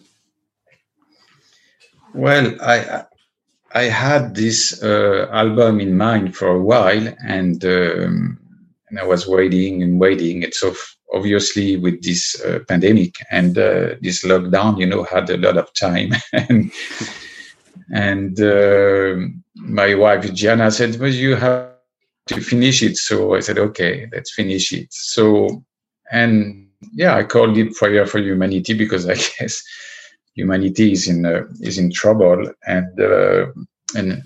Well, 2.12 2.54
I 2.60 3.04
I 3.72 3.84
had 3.84 4.34
this 4.34 4.82
uh, 4.82 5.28
album 5.32 5.80
in 5.80 5.96
mind 5.96 6.36
for 6.36 6.48
a 6.48 6.62
while, 6.62 7.08
and 7.26 7.64
um, 7.64 8.38
and 8.90 9.00
I 9.00 9.04
was 9.04 9.26
waiting 9.26 9.82
and 9.82 9.98
waiting. 9.98 10.42
It's 10.42 10.60
so 10.60 10.74
obviously 11.14 11.78
with 11.78 12.02
this 12.02 12.38
uh, 12.44 12.58
pandemic 12.68 13.14
and 13.30 13.56
uh, 13.56 13.94
this 14.02 14.26
lockdown, 14.26 14.78
you 14.78 14.86
know, 14.86 15.04
had 15.04 15.30
a 15.30 15.38
lot 15.38 15.56
of 15.56 15.72
time 15.72 16.10
and 16.34 16.70
and 17.92 18.40
um, 18.40 19.42
my 19.54 19.94
wife 19.94 20.32
Gianna 20.32 20.70
said, 20.70 20.98
"But 20.98 21.12
you 21.12 21.36
have 21.36 21.70
to 22.26 22.40
finish 22.40 22.82
it." 22.82 22.96
So 22.96 23.34
I 23.34 23.40
said, 23.40 23.58
"Okay, 23.58 24.08
let's 24.12 24.34
finish 24.34 24.72
it." 24.72 24.92
So 24.92 25.64
and 26.10 26.68
yeah, 26.92 27.16
I 27.16 27.24
called 27.24 27.56
it 27.56 27.74
Prayer 27.74 28.06
for 28.06 28.18
Humanity 28.18 28.74
because 28.74 29.08
I 29.08 29.14
guess 29.38 29.62
humanity 30.34 30.92
is 30.92 31.08
in 31.08 31.26
uh, 31.26 31.44
is 31.60 31.78
in 31.78 31.90
trouble 31.90 32.50
and 32.66 33.00
uh, 33.00 33.46
and 33.94 34.22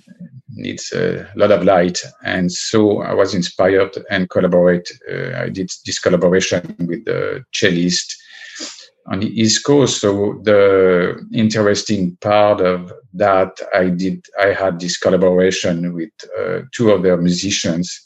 needs 0.48 0.92
a 0.92 1.26
lot 1.36 1.52
of 1.52 1.64
light. 1.64 1.98
And 2.24 2.50
so 2.50 3.02
I 3.02 3.14
was 3.14 3.34
inspired 3.34 3.96
and 4.10 4.28
collaborate. 4.28 4.90
Uh, 5.10 5.32
I 5.36 5.48
did 5.48 5.70
this 5.86 5.98
collaboration 5.98 6.74
with 6.78 7.04
the 7.04 7.44
cellist 7.52 8.16
on 9.10 9.20
the 9.20 9.40
East 9.40 9.64
Coast. 9.64 10.00
So 10.00 10.40
the 10.44 11.26
interesting 11.32 12.16
part 12.20 12.60
of 12.60 12.92
that, 13.14 13.60
I 13.74 13.90
did, 13.90 14.24
I 14.40 14.52
had 14.52 14.78
this 14.78 14.96
collaboration 14.96 15.92
with 15.92 16.12
uh, 16.38 16.60
two 16.72 16.92
other 16.92 17.16
musicians, 17.16 18.00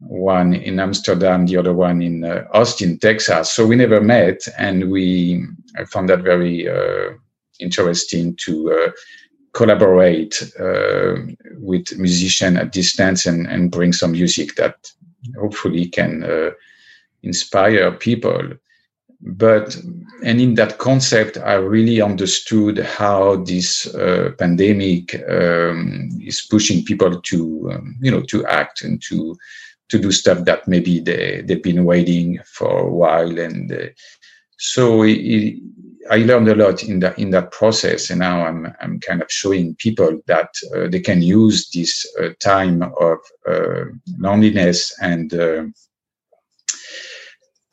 one 0.00 0.52
in 0.54 0.78
Amsterdam, 0.78 1.46
the 1.46 1.56
other 1.56 1.72
one 1.72 2.02
in 2.02 2.24
uh, 2.24 2.44
Austin, 2.52 2.98
Texas. 2.98 3.50
So 3.50 3.66
we 3.66 3.74
never 3.74 4.00
met, 4.00 4.40
and 4.58 4.90
we 4.90 5.44
I 5.76 5.84
found 5.86 6.10
that 6.10 6.20
very 6.20 6.68
uh, 6.68 7.14
interesting 7.58 8.36
to 8.44 8.72
uh, 8.72 8.90
collaborate 9.52 10.40
uh, 10.60 11.16
with 11.56 11.98
musician 11.98 12.58
at 12.58 12.70
distance 12.70 13.26
and, 13.26 13.46
and 13.48 13.72
bring 13.72 13.92
some 13.92 14.12
music 14.12 14.54
that 14.56 14.76
hopefully 15.40 15.86
can 15.86 16.22
uh, 16.22 16.50
inspire 17.22 17.90
people 17.92 18.52
but 19.20 19.76
and 20.24 20.40
in 20.40 20.54
that 20.54 20.78
concept 20.78 21.36
i 21.38 21.54
really 21.54 22.00
understood 22.00 22.78
how 22.78 23.36
this 23.44 23.92
uh, 23.94 24.30
pandemic 24.38 25.14
um, 25.28 26.08
is 26.20 26.46
pushing 26.48 26.84
people 26.84 27.20
to 27.22 27.70
um, 27.72 27.96
you 28.00 28.10
know 28.10 28.22
to 28.22 28.46
act 28.46 28.82
and 28.82 29.02
to 29.02 29.36
to 29.88 29.98
do 29.98 30.12
stuff 30.12 30.44
that 30.44 30.68
maybe 30.68 31.00
they 31.00 31.42
they've 31.42 31.62
been 31.62 31.84
waiting 31.84 32.38
for 32.44 32.80
a 32.80 32.90
while. 32.90 33.38
And 33.38 33.72
uh, 33.72 33.86
so 34.58 35.02
it, 35.02 35.18
it, 35.18 35.62
I 36.10 36.18
learned 36.18 36.48
a 36.48 36.54
lot 36.54 36.82
in 36.82 37.00
that 37.00 37.18
in 37.18 37.30
that 37.30 37.50
process, 37.52 38.10
and 38.10 38.20
now 38.20 38.46
I'm 38.46 38.72
I'm 38.80 39.00
kind 39.00 39.22
of 39.22 39.30
showing 39.30 39.76
people 39.76 40.20
that 40.26 40.50
uh, 40.74 40.88
they 40.88 41.00
can 41.00 41.22
use 41.22 41.70
this 41.70 42.06
uh, 42.20 42.30
time 42.42 42.82
of 42.82 43.18
uh, 43.48 43.84
loneliness 44.18 44.94
and 45.00 45.32
uh, 45.34 45.64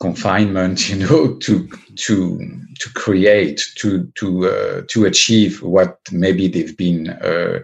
confinement, 0.00 0.88
you 0.90 0.96
know, 0.96 1.34
to 1.34 1.68
to 1.96 2.38
to 2.78 2.92
create, 2.94 3.62
to 3.76 4.10
to 4.16 4.48
uh, 4.48 4.82
to 4.88 5.04
achieve 5.06 5.62
what 5.62 5.98
maybe 6.12 6.48
they've 6.48 6.76
been 6.76 7.10
uh, 7.10 7.60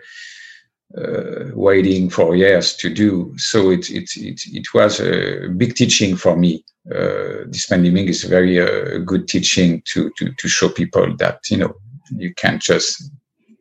uh, 0.96 1.50
waiting 1.54 2.10
for 2.10 2.36
years 2.36 2.74
to 2.76 2.88
do. 2.92 3.34
So 3.36 3.70
it 3.70 3.90
it 3.90 4.10
it, 4.16 4.40
it 4.46 4.66
was 4.74 5.00
a 5.00 5.48
big 5.48 5.74
teaching 5.74 6.16
for 6.16 6.36
me. 6.36 6.64
Uh, 6.90 7.46
this 7.46 7.66
pandemic 7.66 8.08
is 8.08 8.24
very 8.24 8.60
uh, 8.60 8.98
good 8.98 9.28
teaching 9.28 9.82
to 9.86 10.10
to 10.16 10.32
to 10.32 10.48
show 10.48 10.68
people 10.68 11.16
that 11.18 11.40
you 11.50 11.58
know 11.58 11.74
you 12.10 12.34
can't 12.34 12.60
just 12.60 13.10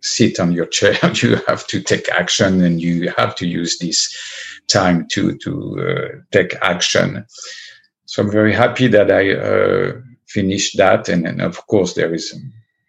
sit 0.02 0.40
on 0.40 0.52
your 0.52 0.66
chair. 0.66 0.98
you 1.16 1.38
have 1.48 1.68
to 1.68 1.82
take 1.82 2.10
action, 2.10 2.62
and 2.64 2.82
you 2.82 3.14
have 3.18 3.36
to 3.36 3.48
use 3.48 3.78
this 3.80 4.10
time 4.68 5.06
to 5.12 5.38
to 5.40 5.54
uh, 5.80 6.18
take 6.32 6.56
action 6.62 7.26
so 8.12 8.22
I'm 8.22 8.30
very 8.30 8.52
happy 8.52 8.88
that 8.90 9.10
I 9.10 9.32
uh, 9.32 9.94
finished 10.28 10.76
that, 10.76 11.08
and, 11.08 11.26
and, 11.26 11.42
of 11.42 11.66
course 11.68 11.94
there 11.94 12.14
is 12.14 12.38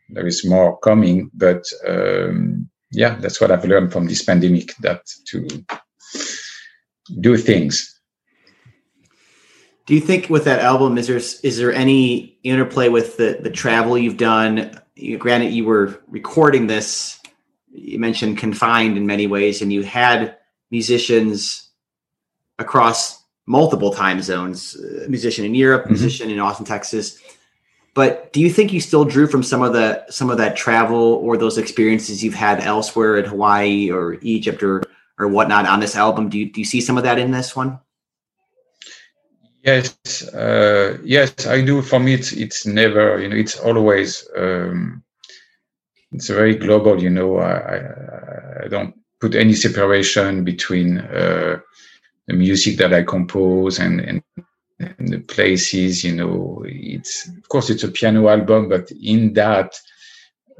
there 0.08 0.26
is 0.26 0.44
more 0.44 0.76
coming. 0.80 1.30
But 1.32 1.62
um, 1.86 2.68
yeah, 2.90 3.14
that's 3.20 3.40
what 3.40 3.52
I've 3.52 3.64
learned 3.64 3.92
from 3.92 4.08
this 4.08 4.24
pandemic: 4.24 4.74
that 4.80 5.02
to 5.26 5.46
do 7.20 7.36
things. 7.36 8.00
Do 9.86 9.94
you 9.94 10.00
think 10.00 10.28
with 10.28 10.44
that 10.44 10.58
album 10.58 10.98
is 10.98 11.06
there 11.06 11.18
is 11.18 11.56
there 11.56 11.72
any 11.72 12.36
interplay 12.42 12.88
with 12.88 13.16
the 13.16 13.38
the 13.40 13.50
travel 13.50 13.96
you've 13.96 14.16
done? 14.16 14.76
You, 14.96 15.18
granted, 15.18 15.52
you 15.52 15.64
were 15.66 16.02
recording 16.08 16.66
this. 16.66 17.20
You 17.70 18.00
mentioned 18.00 18.38
confined 18.38 18.96
in 18.96 19.06
many 19.06 19.28
ways, 19.28 19.62
and 19.62 19.72
you 19.72 19.84
had 19.84 20.36
musicians 20.72 21.70
across 22.58 23.21
multiple 23.46 23.92
time 23.92 24.22
zones, 24.22 24.76
a 25.04 25.08
musician 25.08 25.44
in 25.44 25.54
Europe, 25.54 25.82
mm-hmm. 25.82 25.92
musician 25.92 26.30
in 26.30 26.38
Austin, 26.38 26.66
Texas. 26.66 27.18
But 27.94 28.32
do 28.32 28.40
you 28.40 28.48
think 28.48 28.72
you 28.72 28.80
still 28.80 29.04
drew 29.04 29.26
from 29.26 29.42
some 29.42 29.62
of 29.62 29.72
the 29.74 30.04
some 30.08 30.30
of 30.30 30.38
that 30.38 30.56
travel 30.56 31.20
or 31.22 31.36
those 31.36 31.58
experiences 31.58 32.24
you've 32.24 32.34
had 32.34 32.60
elsewhere 32.60 33.18
in 33.18 33.26
Hawaii 33.26 33.90
or 33.90 34.16
Egypt 34.22 34.62
or 34.62 34.82
or 35.18 35.28
whatnot 35.28 35.66
on 35.66 35.80
this 35.80 35.96
album? 35.96 36.28
Do 36.28 36.38
you 36.38 36.50
do 36.50 36.60
you 36.60 36.64
see 36.64 36.80
some 36.80 36.96
of 36.96 37.04
that 37.04 37.18
in 37.18 37.32
this 37.32 37.54
one? 37.54 37.78
Yes, 39.62 39.94
uh, 40.34 40.98
yes, 41.04 41.46
I 41.46 41.62
do. 41.62 41.82
For 41.82 42.00
me, 42.00 42.14
it's 42.14 42.32
it's 42.32 42.66
never, 42.66 43.20
you 43.20 43.28
know, 43.28 43.36
it's 43.36 43.60
always 43.60 44.28
um, 44.36 45.04
it's 46.10 46.28
very 46.28 46.56
global. 46.56 47.00
You 47.00 47.10
know, 47.10 47.36
I, 47.36 47.76
I, 47.76 48.64
I 48.64 48.68
don't 48.68 48.94
put 49.20 49.36
any 49.36 49.52
separation 49.52 50.42
between 50.44 50.98
uh, 50.98 51.60
the 52.26 52.34
music 52.34 52.76
that 52.78 52.92
I 52.92 53.02
compose 53.02 53.78
and, 53.78 54.00
and, 54.00 54.22
and 54.78 55.08
the 55.08 55.20
places, 55.20 56.04
you 56.04 56.14
know, 56.14 56.62
it's 56.66 57.28
of 57.28 57.48
course 57.48 57.70
it's 57.70 57.84
a 57.84 57.88
piano 57.90 58.28
album, 58.28 58.68
but 58.68 58.90
in 59.02 59.32
that 59.34 59.74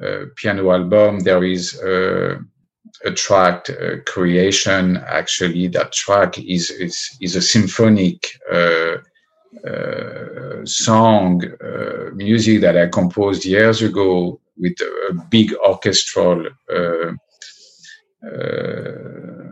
uh, 0.02 0.24
piano 0.36 0.72
album 0.72 1.20
there 1.20 1.44
is 1.44 1.78
a, 1.80 2.38
track 3.14 3.68
a 3.68 3.98
creation. 4.00 4.96
Actually, 5.08 5.68
that 5.68 5.92
track 5.92 6.38
is 6.38 6.70
is, 6.70 7.16
is 7.20 7.36
a 7.36 7.42
symphonic. 7.42 8.26
Uh, 8.52 8.96
uh, 9.68 10.64
song 10.64 11.42
uh, 11.62 12.10
music 12.14 12.62
that 12.62 12.76
I 12.76 12.86
composed 12.86 13.44
years 13.44 13.82
ago 13.82 14.40
with 14.56 14.80
a 14.80 15.14
big 15.28 15.54
orchestral 15.54 16.46
uh, 16.74 17.12
uh 18.26 19.51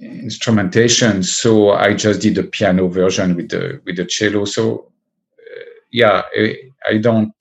instrumentation. 0.00 1.22
So 1.22 1.72
I 1.72 1.94
just 1.94 2.20
did 2.20 2.36
the 2.36 2.44
piano 2.44 2.88
version 2.88 3.34
with 3.34 3.50
the 3.50 3.80
with 3.84 3.96
the 3.96 4.04
cello. 4.04 4.44
So 4.44 4.92
uh, 5.38 5.64
yeah, 5.90 6.22
I, 6.36 6.54
I, 6.88 6.98
don't 6.98 7.34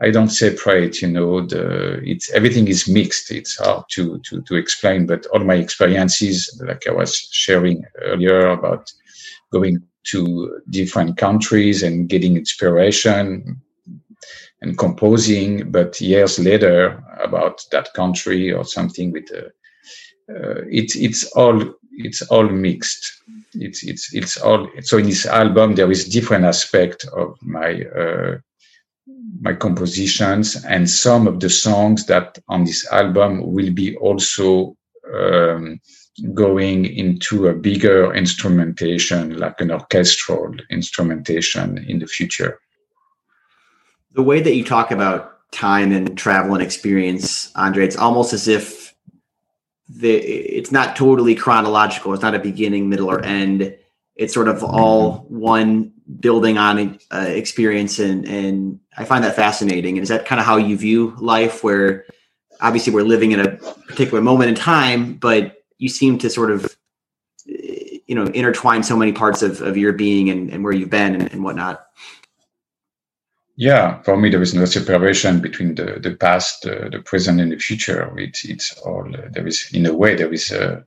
I 0.00 0.10
don't 0.10 0.30
separate. 0.30 1.00
You 1.02 1.08
know, 1.08 1.46
the 1.46 2.00
it's 2.04 2.30
everything 2.32 2.68
is 2.68 2.88
mixed. 2.88 3.30
It's 3.30 3.58
hard 3.58 3.84
to 3.90 4.18
to 4.24 4.42
to 4.42 4.54
explain, 4.56 5.06
but 5.06 5.26
all 5.26 5.40
my 5.40 5.54
experiences, 5.54 6.60
like 6.64 6.86
I 6.88 6.92
was 6.92 7.16
sharing 7.30 7.84
earlier 8.02 8.48
about 8.48 8.92
going 9.52 9.82
to 10.10 10.60
different 10.70 11.16
countries 11.16 11.82
and 11.82 12.08
getting 12.08 12.36
inspiration 12.36 13.60
and 14.60 14.78
composing, 14.78 15.70
but 15.70 16.00
years 16.00 16.38
later 16.38 17.04
about 17.22 17.64
that 17.70 17.92
country 17.94 18.52
or 18.52 18.64
something 18.64 19.12
with 19.12 19.26
the 19.26 19.52
uh, 20.28 20.62
it's 20.70 20.94
it's 20.96 21.24
all 21.32 21.74
it's 21.92 22.22
all 22.22 22.48
mixed. 22.48 23.22
It's 23.54 23.82
it's 23.82 24.12
it's 24.14 24.36
all 24.36 24.68
so 24.82 24.98
in 24.98 25.06
this 25.06 25.26
album 25.26 25.74
there 25.74 25.90
is 25.90 26.08
different 26.08 26.44
aspect 26.44 27.06
of 27.16 27.36
my 27.42 27.82
uh, 27.84 28.38
my 29.40 29.54
compositions 29.54 30.62
and 30.64 30.88
some 30.88 31.26
of 31.26 31.40
the 31.40 31.50
songs 31.50 32.06
that 32.06 32.38
on 32.48 32.64
this 32.64 32.86
album 32.92 33.52
will 33.52 33.72
be 33.72 33.96
also 33.96 34.76
um, 35.14 35.80
going 36.34 36.84
into 36.84 37.46
a 37.46 37.54
bigger 37.54 38.12
instrumentation 38.14 39.38
like 39.38 39.60
an 39.60 39.70
orchestral 39.70 40.54
instrumentation 40.70 41.78
in 41.88 42.00
the 42.00 42.06
future 42.06 42.60
the 44.12 44.22
way 44.22 44.40
that 44.40 44.56
you 44.56 44.64
talk 44.64 44.90
about 44.90 45.50
time 45.52 45.92
and 45.92 46.18
travel 46.18 46.54
and 46.54 46.62
experience 46.62 47.52
andre 47.54 47.84
it's 47.84 47.96
almost 47.96 48.32
as 48.32 48.48
if 48.48 48.87
the 49.88 50.14
it's 50.16 50.70
not 50.70 50.96
totally 50.96 51.34
chronological. 51.34 52.12
It's 52.12 52.22
not 52.22 52.34
a 52.34 52.38
beginning, 52.38 52.88
middle, 52.88 53.10
or 53.10 53.24
end. 53.24 53.76
It's 54.16 54.34
sort 54.34 54.48
of 54.48 54.62
all 54.62 55.26
one 55.28 55.92
building 56.20 56.58
on 56.58 56.98
uh, 57.10 57.26
experience, 57.28 57.98
and 57.98 58.26
and 58.26 58.80
I 58.96 59.04
find 59.04 59.24
that 59.24 59.36
fascinating. 59.36 59.96
And 59.96 60.02
is 60.02 60.08
that 60.08 60.26
kind 60.26 60.40
of 60.40 60.46
how 60.46 60.56
you 60.56 60.76
view 60.76 61.14
life? 61.18 61.64
Where 61.64 62.04
obviously 62.60 62.92
we're 62.92 63.02
living 63.02 63.32
in 63.32 63.40
a 63.40 63.56
particular 63.56 64.20
moment 64.20 64.50
in 64.50 64.54
time, 64.54 65.14
but 65.14 65.62
you 65.78 65.88
seem 65.88 66.18
to 66.18 66.30
sort 66.30 66.50
of 66.50 66.76
you 67.46 68.14
know 68.14 68.24
intertwine 68.26 68.82
so 68.82 68.96
many 68.96 69.12
parts 69.12 69.42
of, 69.42 69.60
of 69.62 69.76
your 69.76 69.92
being 69.92 70.28
and, 70.30 70.50
and 70.50 70.64
where 70.64 70.72
you've 70.72 70.90
been 70.90 71.14
and, 71.14 71.32
and 71.32 71.42
whatnot. 71.42 71.86
Yeah, 73.60 74.00
for 74.02 74.16
me, 74.16 74.30
there 74.30 74.40
is 74.40 74.54
no 74.54 74.66
separation 74.66 75.40
between 75.40 75.74
the, 75.74 75.98
the 76.00 76.14
past, 76.14 76.64
uh, 76.64 76.90
the 76.90 77.00
present, 77.04 77.40
and 77.40 77.50
the 77.50 77.58
future. 77.58 78.16
It's, 78.16 78.44
it's 78.44 78.78
all, 78.86 79.12
uh, 79.12 79.22
there 79.32 79.48
is, 79.48 79.68
in 79.72 79.84
a 79.86 79.92
way, 79.92 80.14
there 80.14 80.32
is 80.32 80.52
a, 80.52 80.84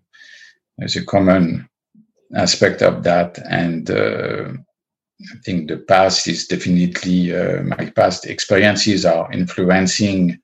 there's 0.77 0.95
a 0.95 1.05
common 1.05 1.67
aspect 2.33 2.81
of 2.81 3.03
that. 3.03 3.37
And 3.49 3.91
uh, 3.91 4.53
I 4.53 5.37
think 5.43 5.67
the 5.67 5.79
past 5.79 6.29
is 6.29 6.47
definitely, 6.47 7.35
uh, 7.35 7.61
my 7.63 7.91
past 7.93 8.25
experiences 8.25 9.05
are 9.05 9.29
influencing 9.33 10.39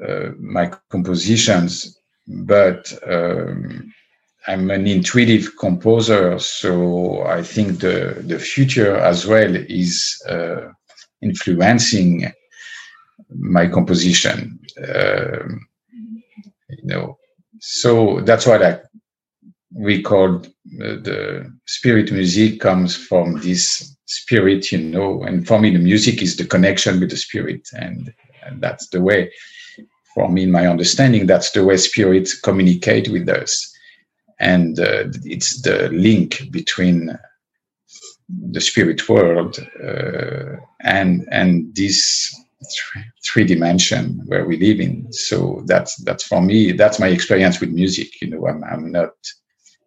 uh, 0.00 0.28
my 0.38 0.70
compositions, 0.90 1.98
but 2.28 2.92
um, 3.04 3.92
I'm 4.46 4.70
an 4.70 4.86
intuitive 4.86 5.58
composer. 5.58 6.38
So 6.38 7.24
I 7.24 7.42
think 7.42 7.80
the, 7.80 8.22
the 8.28 8.38
future 8.38 8.96
as 8.96 9.26
well 9.26 9.56
is, 9.56 10.22
uh, 10.28 10.68
influencing 11.22 12.32
my 13.30 13.66
composition. 13.68 14.58
Uh, 14.78 15.48
you 16.70 16.84
know, 16.84 17.18
so 17.60 18.20
that's 18.22 18.46
what 18.46 18.62
I 18.62 18.80
we 19.74 20.02
called 20.02 20.46
uh, 20.46 20.96
the 21.02 21.52
spirit 21.66 22.12
music 22.12 22.60
comes 22.60 22.96
from 22.96 23.40
this 23.40 23.96
spirit, 24.06 24.70
you 24.70 24.78
know, 24.78 25.22
and 25.22 25.46
for 25.46 25.58
me 25.58 25.70
the 25.70 25.78
music 25.78 26.22
is 26.22 26.36
the 26.36 26.44
connection 26.44 27.00
with 27.00 27.10
the 27.10 27.16
spirit, 27.16 27.68
and, 27.74 28.12
and 28.44 28.60
that's 28.60 28.88
the 28.88 29.00
way. 29.00 29.32
For 30.14 30.28
me, 30.28 30.42
in 30.42 30.50
my 30.50 30.66
understanding, 30.66 31.26
that's 31.26 31.52
the 31.52 31.64
way 31.64 31.78
spirits 31.78 32.38
communicate 32.38 33.08
with 33.08 33.28
us, 33.30 33.72
and 34.40 34.78
uh, 34.78 35.04
it's 35.24 35.62
the 35.62 35.88
link 35.88 36.50
between 36.50 37.18
the 38.50 38.60
spirit 38.60 39.08
world 39.08 39.58
uh, 39.82 40.56
and 40.80 41.26
and 41.30 41.74
this 41.74 42.34
three 43.24 43.44
dimension 43.44 44.22
where 44.26 44.46
we 44.46 44.56
live 44.56 44.80
in 44.80 45.06
so 45.12 45.62
that's 45.66 45.96
that's 46.04 46.24
for 46.24 46.40
me 46.40 46.72
that's 46.72 47.00
my 47.00 47.08
experience 47.08 47.60
with 47.60 47.70
music 47.70 48.20
you 48.20 48.28
know 48.28 48.46
i'm, 48.46 48.62
I'm 48.64 48.92
not 48.92 49.10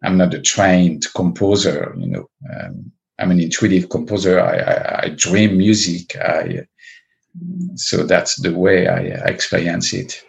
i'm 0.04 0.16
not 0.16 0.34
a 0.34 0.40
trained 0.40 1.06
composer 1.14 1.94
you 1.98 2.06
know 2.06 2.28
um, 2.54 2.92
I'm 3.18 3.30
an 3.30 3.40
intuitive 3.40 3.88
composer. 3.88 4.40
I, 4.40 4.56
I, 4.58 5.00
I 5.04 5.08
dream 5.10 5.56
music. 5.56 6.16
I 6.16 6.66
so 7.74 8.04
that's 8.04 8.40
the 8.40 8.52
way 8.52 8.88
I, 8.88 8.98
I 8.98 9.28
experience 9.28 9.92
it. 9.92 10.22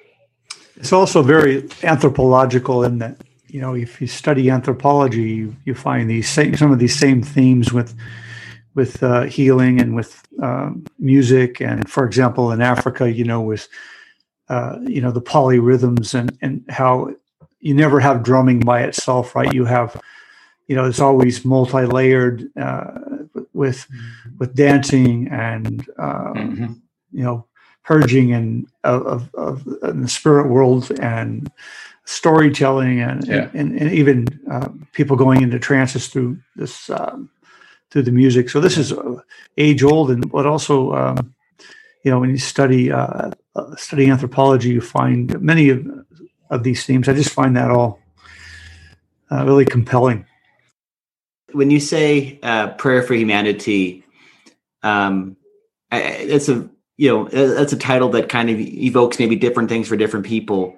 It's 0.76 0.94
also 0.94 1.22
very 1.22 1.68
anthropological 1.84 2.84
in 2.84 3.00
that 3.00 3.18
you 3.48 3.62
know 3.62 3.76
if 3.76 4.02
you 4.02 4.08
study 4.08 4.50
anthropology, 4.50 5.30
you, 5.30 5.56
you 5.66 5.74
find 5.74 6.10
these 6.10 6.30
same, 6.30 6.56
some 6.56 6.72
of 6.72 6.80
these 6.80 6.98
same 6.98 7.22
themes 7.22 7.72
with 7.72 7.96
with 8.76 9.02
uh, 9.02 9.24
healing 9.24 9.82
and 9.82 9.96
with 9.96 10.22
uh, 10.42 10.70
music. 11.00 11.62
And 11.62 11.90
for 11.90 12.06
example, 12.06 12.52
in 12.52 12.62
Africa, 12.62 13.12
you 13.12 13.24
know, 13.24 13.42
with 13.42 13.68
uh, 14.50 14.78
you 14.84 15.02
know 15.02 15.12
the 15.12 15.22
polyrhythms 15.22 16.14
and 16.14 16.38
and 16.42 16.64
how 16.70 17.10
you 17.60 17.74
never 17.74 18.00
have 18.00 18.24
drumming 18.24 18.60
by 18.60 18.84
itself, 18.84 19.36
right? 19.36 19.52
You 19.54 19.66
have 19.66 20.00
you 20.68 20.76
know 20.76 20.86
it's 20.86 21.00
always 21.00 21.44
multi-layered 21.44 22.50
uh, 22.58 23.00
with 23.54 23.88
with 24.38 24.54
dancing 24.56 25.28
and 25.30 25.90
uh, 25.98 26.34
mm-hmm. 26.34 26.74
you 27.12 27.24
know 27.24 27.46
purging 27.84 28.34
and 28.34 28.68
of, 28.84 29.30
of, 29.34 29.34
of 29.36 30.02
the 30.02 30.10
spirit 30.10 30.50
world 30.50 30.92
and 31.00 31.50
storytelling 32.08 33.02
and 33.02 33.28
yeah. 33.28 33.50
and, 33.54 33.78
and, 33.78 33.92
even 33.92 34.26
uh, 34.50 34.70
people 34.94 35.18
going 35.18 35.42
into 35.42 35.60
trances 35.60 36.08
through 36.08 36.38
this 36.56 36.90
um, 36.90 37.30
through 37.92 38.04
the 38.04 38.14
music. 38.14 38.50
So 38.50 38.62
this 38.62 38.78
is 38.78 38.94
uh, 38.94 39.20
age 39.58 39.84
old, 39.84 40.10
and 40.10 40.32
but 40.32 40.46
also 40.46 40.94
um, 40.94 41.36
you 42.04 42.12
know 42.12 42.20
when 42.20 42.30
you 42.30 42.38
study 42.38 42.92
uh, 42.92 43.32
uh, 43.56 43.76
study 43.76 44.10
anthropology, 44.10 44.70
you 44.70 44.82
find 44.82 45.40
many 45.42 45.70
of 45.70 45.86
of 46.50 46.64
these 46.64 46.86
themes. 46.86 47.10
I 47.10 47.14
just 47.14 47.34
find 47.34 47.58
that 47.58 47.70
all 47.70 48.00
uh, 49.30 49.46
really 49.46 49.66
compelling. 49.66 50.26
When 51.52 51.70
you 51.72 51.82
say 51.82 52.40
uh, 52.42 52.70
prayer 52.70 53.04
for 53.04 53.16
humanity, 53.16 54.06
um, 54.82 55.36
it's 55.92 56.48
a 56.48 56.70
you 56.96 57.10
know 57.10 57.28
that's 57.28 57.74
a 57.74 57.78
title 57.78 58.10
that 58.12 58.30
kind 58.30 58.50
of 58.50 58.58
evokes 58.60 59.20
maybe 59.20 59.36
different 59.36 59.68
things 59.68 59.90
for 59.90 59.98
different 59.98 60.26
people. 60.26 60.77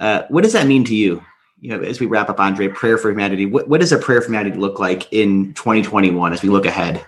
Uh, 0.00 0.22
what 0.30 0.42
does 0.42 0.54
that 0.54 0.66
mean 0.66 0.82
to 0.84 0.94
you? 0.94 1.22
You 1.60 1.76
know, 1.76 1.82
as 1.82 2.00
we 2.00 2.06
wrap 2.06 2.30
up, 2.30 2.40
Andre, 2.40 2.68
prayer 2.68 2.96
for 2.96 3.10
humanity. 3.10 3.44
What, 3.44 3.68
what 3.68 3.80
does 3.80 3.92
a 3.92 3.98
prayer 3.98 4.22
for 4.22 4.28
humanity 4.28 4.56
look 4.56 4.78
like 4.78 5.12
in 5.12 5.52
2021 5.54 6.32
as 6.32 6.42
we 6.42 6.48
look 6.48 6.64
ahead? 6.64 7.04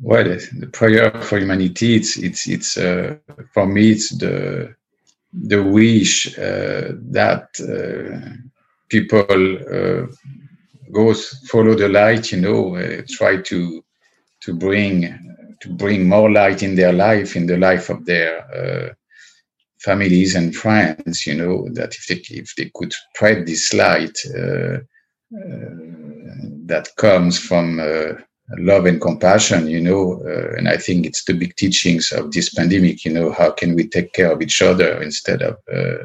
well, 0.00 0.24
the 0.24 0.70
prayer 0.72 1.10
for 1.20 1.38
humanity, 1.38 1.96
it's 1.96 2.16
it's 2.16 2.48
it's 2.48 2.78
uh, 2.78 3.16
for 3.52 3.66
me, 3.66 3.90
it's 3.90 4.16
the 4.16 4.72
the 5.32 5.60
wish 5.60 6.38
uh, 6.38 6.92
that 7.10 7.48
uh, 7.60 8.36
people 8.88 9.18
uh, 9.20 10.06
go 10.92 11.12
follow 11.48 11.74
the 11.74 11.88
light. 11.88 12.30
You 12.30 12.40
know, 12.40 13.02
try 13.08 13.38
to 13.42 13.84
to 14.42 14.54
bring 14.54 15.56
to 15.60 15.68
bring 15.70 16.08
more 16.08 16.30
light 16.30 16.62
in 16.62 16.76
their 16.76 16.92
life, 16.92 17.34
in 17.34 17.46
the 17.46 17.56
life 17.56 17.90
of 17.90 18.06
their 18.06 18.94
families 19.80 20.34
and 20.34 20.54
friends. 20.54 21.26
You 21.26 21.34
know 21.34 21.68
that 21.72 21.94
if 21.94 22.06
they 22.06 22.20
if 22.36 22.54
they 22.56 22.70
could 22.74 22.92
spread 23.14 23.46
this 23.46 23.72
light 23.72 24.16
that 26.70 26.88
comes 26.96 27.38
from 27.38 27.80
love 28.56 28.86
and 28.86 29.00
compassion, 29.00 29.66
you 29.66 29.80
know, 29.80 30.22
uh, 30.24 30.56
and 30.56 30.68
I 30.68 30.76
think 30.78 31.04
it's 31.04 31.24
the 31.24 31.34
big 31.34 31.54
teachings 31.56 32.12
of 32.12 32.32
this 32.32 32.54
pandemic, 32.54 33.04
you 33.04 33.12
know, 33.12 33.30
how 33.30 33.50
can 33.50 33.74
we 33.74 33.86
take 33.86 34.12
care 34.14 34.32
of 34.32 34.40
each 34.40 34.62
other 34.62 35.02
instead 35.02 35.42
of 35.42 35.56
uh, 35.70 36.04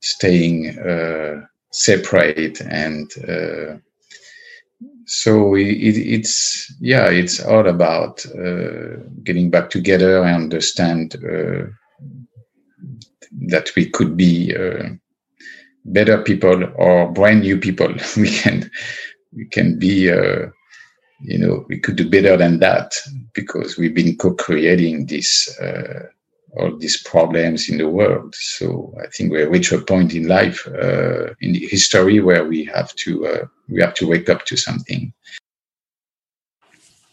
staying 0.00 0.78
uh, 0.78 1.42
separate 1.72 2.60
and 2.62 3.10
uh, 3.28 3.76
so 5.06 5.54
it, 5.54 5.96
it's 5.96 6.72
yeah 6.80 7.08
it's 7.08 7.40
all 7.40 7.68
about 7.68 8.24
uh, 8.26 8.96
getting 9.24 9.50
back 9.50 9.70
together 9.70 10.22
and 10.24 10.34
understand 10.34 11.16
uh, 11.24 11.66
that 13.48 13.70
we 13.76 13.88
could 13.88 14.16
be 14.16 14.54
better 15.84 16.22
people 16.22 16.64
or 16.76 17.10
brand 17.12 17.40
new 17.40 17.56
people 17.56 17.92
we 18.16 18.30
can 18.30 18.70
we 19.32 19.46
can 19.46 19.78
be 19.78 20.10
you 21.22 21.38
know, 21.38 21.64
we 21.68 21.78
could 21.78 21.96
do 21.96 22.08
better 22.08 22.36
than 22.36 22.58
that 22.60 22.94
because 23.34 23.76
we've 23.76 23.94
been 23.94 24.16
co-creating 24.16 25.06
this, 25.06 25.58
uh, 25.60 26.06
all 26.56 26.76
these 26.76 27.02
problems 27.02 27.68
in 27.68 27.78
the 27.78 27.88
world. 27.88 28.34
So 28.34 28.94
I 29.02 29.06
think 29.08 29.30
we 29.30 29.42
reach 29.44 29.72
a 29.72 29.78
point 29.78 30.14
in 30.14 30.26
life, 30.26 30.66
uh, 30.66 31.34
in 31.40 31.54
history 31.54 32.20
where 32.20 32.44
we 32.44 32.64
have 32.64 32.94
to, 32.96 33.26
uh, 33.26 33.46
we 33.68 33.80
have 33.82 33.94
to 33.94 34.08
wake 34.08 34.28
up 34.28 34.44
to 34.46 34.56
something. 34.56 35.12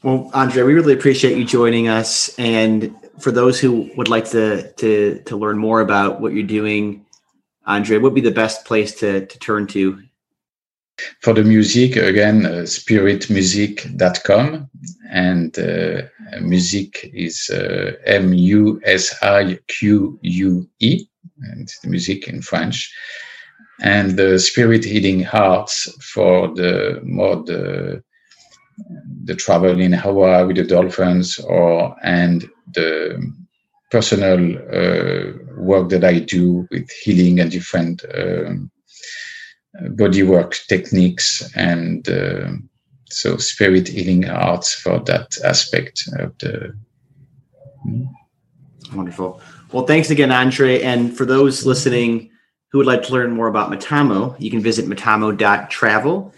Well, 0.03 0.29
Andre, 0.33 0.63
we 0.63 0.73
really 0.73 0.93
appreciate 0.93 1.38
you 1.38 1.45
joining 1.45 1.88
us. 1.88 2.33
And 2.38 2.95
for 3.19 3.31
those 3.31 3.60
who 3.60 3.89
would 3.97 4.07
like 4.07 4.29
to, 4.31 4.71
to, 4.73 5.21
to 5.25 5.38
learn 5.38 5.57
more 5.57 5.81
about 5.81 6.21
what 6.21 6.33
you're 6.33 6.43
doing, 6.43 7.05
Andre, 7.65 7.97
what 7.97 8.03
would 8.03 8.15
be 8.15 8.21
the 8.21 8.31
best 8.31 8.65
place 8.65 8.93
to, 8.99 9.25
to 9.25 9.39
turn 9.39 9.67
to 9.67 10.01
for 11.21 11.33
the 11.33 11.43
music, 11.43 11.95
again, 11.95 12.45
uh, 12.45 12.63
spiritmusique.com 12.63 14.69
and 15.10 15.57
uh, 15.60 16.01
music 16.41 17.10
is 17.13 17.49
uh, 17.49 17.93
M 18.05 18.33
U 18.33 18.81
S 18.83 19.15
I 19.21 19.57
Q 19.67 20.19
U 20.21 20.69
E, 20.79 21.05
and 21.41 21.71
the 21.83 21.89
music 21.89 22.27
in 22.27 22.41
French. 22.41 22.91
And 23.79 24.17
the 24.17 24.39
Spirit 24.39 24.83
Healing 24.83 25.27
Arts 25.27 25.88
for 26.03 26.47
the 26.47 26.99
more 27.03 27.43
the 27.43 28.03
the 29.23 29.35
travel 29.35 29.79
in 29.79 29.93
Hawaii 29.93 30.45
with 30.45 30.57
the 30.57 30.63
dolphins, 30.63 31.39
or 31.39 31.95
and 32.03 32.49
the 32.73 33.21
personal 33.91 34.57
uh, 34.57 35.33
work 35.57 35.89
that 35.89 36.03
I 36.03 36.19
do 36.19 36.67
with 36.71 36.89
healing 36.91 37.39
and 37.39 37.51
different 37.51 38.03
um, 38.13 38.69
bodywork 39.81 40.67
techniques 40.67 41.49
and 41.55 42.07
uh, 42.09 42.49
so 43.09 43.37
spirit 43.37 43.87
healing 43.87 44.29
arts 44.29 44.73
for 44.73 44.99
that 44.99 45.37
aspect 45.45 46.03
of 46.19 46.37
the 46.39 46.77
wonderful. 48.93 49.41
Well 49.71 49.85
thanks 49.85 50.09
again 50.09 50.31
andre. 50.31 50.81
And 50.81 51.15
for 51.15 51.25
those 51.25 51.65
listening 51.65 52.29
who 52.71 52.79
would 52.79 52.87
like 52.87 53.03
to 53.03 53.13
learn 53.13 53.31
more 53.31 53.47
about 53.47 53.71
metamo 53.71 54.35
you 54.39 54.49
can 54.51 54.61
visit 54.61 54.85
metamo.travel 54.85 56.33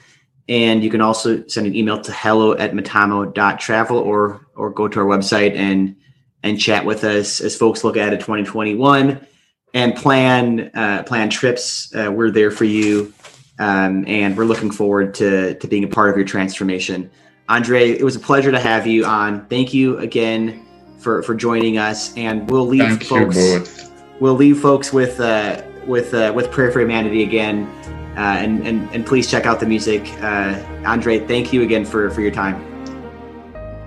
and 0.50 0.84
you 0.84 0.90
can 0.90 1.00
also 1.00 1.48
send 1.48 1.66
an 1.66 1.76
email 1.76 2.02
to 2.02 2.12
hello 2.12 2.54
at 2.54 2.74
metamo.travel 2.74 3.98
or 3.98 4.46
or 4.56 4.70
go 4.70 4.90
to 4.90 5.00
our 5.00 5.06
website 5.06 5.56
and 5.56 5.96
and 6.44 6.60
chat 6.60 6.86
with 6.86 7.06
us 7.06 7.40
as 7.40 7.56
folks 7.56 7.86
look 7.86 7.96
at 7.96 8.12
it 8.12 8.18
2021 8.18 9.26
and 9.74 9.96
plan 9.96 10.70
uh, 10.74 11.04
plan 11.04 11.30
trips 11.30 11.96
uh, 11.96 12.12
we're 12.12 12.32
there 12.32 12.52
for 12.52 12.66
you 12.66 13.14
um, 13.60 14.06
and 14.08 14.36
we're 14.38 14.46
looking 14.46 14.72
forward 14.72 15.14
to, 15.16 15.54
to 15.56 15.68
being 15.68 15.84
a 15.84 15.88
part 15.88 16.10
of 16.10 16.16
your 16.16 16.26
transformation. 16.26 17.12
Andre, 17.50 17.92
it 17.92 18.04
was 18.04 18.16
a 18.16 18.20
pleasure 18.20 18.52
to 18.52 18.60
have 18.60 18.88
you 18.88 19.06
on. 19.06 19.46
Thank 19.48 19.74
you 19.74 19.98
again 20.00 20.66
for, 20.98 21.22
for 21.24 21.36
joining 21.36 21.78
us. 21.78 22.16
And 22.16 22.50
we'll 22.50 22.66
leave 22.66 23.04
Thank 23.04 23.04
folks. 23.04 23.92
We'll 24.20 24.36
leave 24.36 24.60
folks 24.60 24.92
with 24.92 25.20
uh, 25.20 25.62
with 25.86 26.14
uh, 26.14 26.34
with 26.36 26.52
prayer 26.52 26.72
for 26.72 26.82
humanity 26.82 27.24
again. 27.24 27.68
Uh, 28.16 28.38
and, 28.40 28.68
and 28.68 28.90
and 28.94 29.06
please 29.06 29.30
check 29.30 29.46
out 29.46 29.60
the 29.60 29.66
music. 29.66 30.08
Uh, 30.22 30.62
Andre, 30.86 31.20
thank 31.20 31.54
you 31.54 31.62
again 31.62 31.86
for, 31.86 32.10
for 32.10 32.22
your 32.22 32.32
time. 32.32 32.56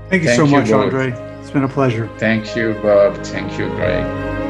Thank 0.09 0.23
you 0.23 0.29
Thank 0.29 0.39
so 0.39 0.45
you 0.45 0.51
much, 0.51 0.71
both. 0.71 0.95
Andre. 0.95 1.13
It's 1.41 1.51
been 1.51 1.65
a 1.65 1.69
pleasure. 1.69 2.09
Thank 2.19 2.55
you, 2.57 2.75
Bob. 2.83 3.17
Thank 3.25 3.59
you, 3.59 3.69
Greg. 3.71 4.42